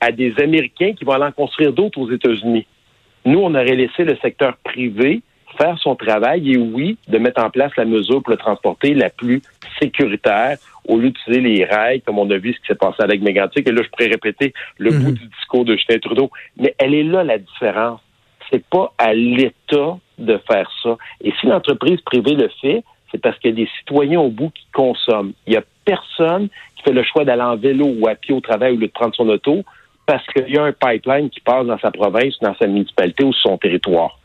à 0.00 0.12
des 0.12 0.34
Américains 0.40 0.92
qui 0.92 1.04
vont 1.04 1.12
aller 1.12 1.24
en 1.24 1.32
construire 1.32 1.72
d'autres 1.72 1.98
aux 1.98 2.10
États-Unis. 2.10 2.66
Nous, 3.24 3.38
on 3.38 3.54
aurait 3.54 3.74
laissé 3.74 4.04
le 4.04 4.16
secteur 4.16 4.56
privé 4.58 5.22
faire 5.56 5.78
son 5.78 5.94
travail 5.96 6.52
et 6.52 6.58
oui, 6.58 6.96
de 7.08 7.18
mettre 7.18 7.42
en 7.42 7.50
place 7.50 7.72
la 7.76 7.84
mesure 7.84 8.22
pour 8.22 8.30
le 8.30 8.36
transporter 8.36 8.94
la 8.94 9.10
plus 9.10 9.42
sécuritaire 9.80 10.58
au 10.86 10.98
lieu 10.98 11.10
d'utiliser 11.10 11.40
les 11.40 11.64
rails, 11.64 12.00
comme 12.02 12.18
on 12.18 12.30
a 12.30 12.38
vu 12.38 12.52
ce 12.52 12.60
qui 12.60 12.66
s'est 12.68 12.74
passé 12.74 12.96
avec 13.02 13.20
Mégantic. 13.22 13.66
Et 13.68 13.72
là, 13.72 13.82
je 13.82 13.88
pourrais 13.88 14.06
répéter 14.08 14.54
le 14.78 14.92
Mhm. 14.92 15.02
bout 15.02 15.12
du 15.12 15.26
discours 15.26 15.64
de 15.64 15.74
Justin 15.74 15.98
Trudeau. 15.98 16.30
Mais 16.56 16.74
elle 16.78 16.94
est 16.94 17.02
là, 17.02 17.24
la 17.24 17.38
différence. 17.38 18.00
C'est 18.50 18.64
pas 18.64 18.92
à 18.98 19.12
l'État 19.12 19.98
de 20.18 20.40
faire 20.48 20.70
ça. 20.82 20.96
Et 21.22 21.32
si 21.40 21.46
l'entreprise 21.46 22.00
privée 22.02 22.34
le 22.34 22.48
fait, 22.60 22.84
c'est 23.10 23.20
parce 23.20 23.38
qu'il 23.38 23.50
y 23.50 23.52
a 23.52 23.56
des 23.56 23.68
citoyens 23.78 24.20
au 24.20 24.28
bout 24.30 24.50
qui 24.50 24.66
consomment. 24.72 25.32
Il 25.46 25.54
y 25.54 25.56
a 25.56 25.62
personne 25.84 26.48
qui 26.76 26.82
fait 26.84 26.92
le 26.92 27.02
choix 27.02 27.24
d'aller 27.24 27.42
en 27.42 27.56
vélo 27.56 27.86
ou 27.98 28.06
à 28.08 28.14
pied 28.14 28.34
au 28.34 28.40
travail 28.40 28.72
au 28.72 28.76
lieu 28.76 28.86
de 28.86 28.92
prendre 28.92 29.14
son 29.14 29.28
auto 29.28 29.64
parce 30.06 30.24
qu'il 30.28 30.48
y 30.54 30.58
a 30.58 30.62
un 30.62 30.72
pipeline 30.72 31.30
qui 31.30 31.40
passe 31.40 31.66
dans 31.66 31.78
sa 31.78 31.90
province, 31.90 32.34
dans 32.40 32.54
sa 32.56 32.66
municipalité 32.68 33.24
ou 33.24 33.32
sur 33.32 33.50
son 33.50 33.58
territoire. 33.58 34.18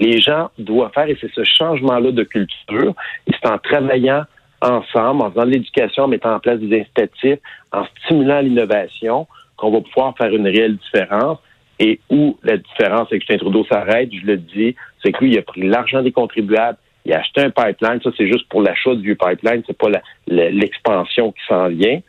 Les 0.00 0.20
gens 0.20 0.50
doivent 0.58 0.92
faire, 0.92 1.08
et 1.08 1.16
c'est 1.20 1.32
ce 1.32 1.44
changement-là 1.44 2.12
de 2.12 2.22
culture, 2.22 2.94
et 3.26 3.32
c'est 3.32 3.48
en 3.48 3.58
travaillant 3.58 4.24
ensemble, 4.62 5.22
en 5.22 5.30
faisant 5.30 5.44
de 5.44 5.50
l'éducation, 5.50 6.04
en 6.04 6.08
mettant 6.08 6.34
en 6.34 6.40
place 6.40 6.58
des 6.60 6.80
incitatifs, 6.80 7.38
en 7.72 7.84
stimulant 8.04 8.40
l'innovation, 8.40 9.26
qu'on 9.56 9.70
va 9.70 9.80
pouvoir 9.80 10.16
faire 10.16 10.34
une 10.34 10.46
réelle 10.46 10.76
différence. 10.76 11.38
Et 11.80 12.00
où 12.10 12.36
la 12.42 12.56
différence 12.56 13.06
avec 13.10 13.22
Justin 13.22 13.38
Trudeau 13.38 13.64
s'arrête, 13.70 14.10
je 14.12 14.26
le 14.26 14.36
dis, 14.36 14.74
c'est 15.00 15.12
que 15.12 15.24
lui, 15.24 15.32
il 15.32 15.38
a 15.38 15.42
pris 15.42 15.62
l'argent 15.62 16.02
des 16.02 16.10
contribuables, 16.10 16.76
il 17.04 17.12
a 17.12 17.20
acheté 17.20 17.40
un 17.40 17.50
pipeline, 17.50 18.00
ça 18.02 18.10
c'est 18.16 18.26
juste 18.26 18.48
pour 18.48 18.62
l'achat 18.62 18.96
du 18.96 19.14
pipeline, 19.14 19.62
c'est 19.64 19.78
pas 19.78 19.88
l'expansion 20.26 21.30
qui 21.30 21.40
s'en 21.48 21.68
vient. 21.68 22.00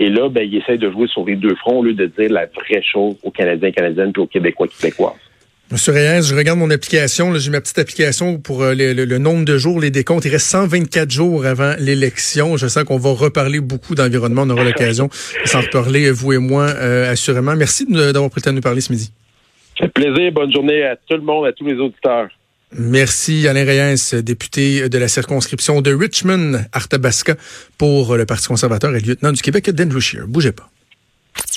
Et 0.00 0.08
là, 0.08 0.28
ben, 0.28 0.42
il 0.42 0.56
essaie 0.56 0.76
de 0.78 0.90
jouer 0.90 1.06
sur 1.06 1.24
les 1.24 1.36
deux 1.36 1.54
fronts 1.54 1.78
au 1.78 1.82
lieu 1.84 1.94
de 1.94 2.06
dire 2.06 2.32
la 2.32 2.46
vraie 2.46 2.82
chose 2.82 3.16
aux 3.22 3.30
Canadiens, 3.30 3.70
Canadiennes, 3.70 4.12
puis 4.12 4.22
aux 4.22 4.26
Québécois, 4.26 4.66
Québécois. 4.66 5.14
Monsieur 5.72 5.92
Reyes, 5.94 6.22
je 6.24 6.34
regarde 6.34 6.58
mon 6.58 6.68
application. 6.70 7.34
J'ai 7.38 7.50
ma 7.50 7.62
petite 7.62 7.78
application 7.78 8.38
pour 8.38 8.62
euh, 8.62 8.74
le, 8.74 8.92
le- 8.92 9.06
le 9.06 9.16
nombre 9.18 9.46
de 9.46 9.56
jours, 9.56 9.80
les 9.80 9.90
décomptes. 9.90 10.24
Il 10.26 10.30
reste 10.30 10.46
124 10.48 11.10
jours 11.10 11.46
avant 11.46 11.74
l'élection. 11.78 12.58
Je 12.58 12.66
sens 12.68 12.84
qu'on 12.84 12.98
va 12.98 13.10
reparler 13.12 13.58
beaucoup 13.60 13.94
d'environnement. 13.94 14.42
On 14.42 14.50
aura 14.50 14.64
l'occasion 14.64 15.06
de 15.42 15.48
s'en 15.48 15.62
reparler, 15.62 16.10
vous 16.10 16.34
et 16.34 16.38
moi, 16.38 16.64
euh, 16.66 17.10
assurément. 17.10 17.56
Merci 17.56 17.86
de- 17.86 18.12
d'avoir 18.12 18.30
prêté 18.30 18.50
à 18.50 18.52
nous 18.52 18.60
parler 18.60 18.82
ce 18.82 18.92
midi. 18.92 19.12
Ça 19.78 19.86
fait 19.86 19.92
plaisir. 19.92 20.30
Bonne 20.32 20.52
journée 20.52 20.82
à 20.84 20.96
tout 20.96 21.16
le 21.16 21.22
monde, 21.22 21.46
à 21.46 21.52
tous 21.52 21.64
les 21.66 21.74
auditeurs. 21.76 22.28
Merci 22.78 23.48
Alain 23.48 23.64
Reyes, 23.64 24.22
député 24.22 24.88
de 24.90 24.98
la 24.98 25.08
circonscription 25.08 25.80
de 25.80 25.94
Richmond, 25.94 26.64
Arthabasca, 26.72 27.34
pour 27.78 28.16
le 28.16 28.26
Parti 28.26 28.48
conservateur 28.48 28.94
et 28.94 29.00
lieutenant 29.00 29.32
du 29.32 29.40
Québec 29.42 29.70
d'Andrew 29.70 30.00
Scheer. 30.00 30.26
Bougez 30.26 30.52
pas. 30.52 30.68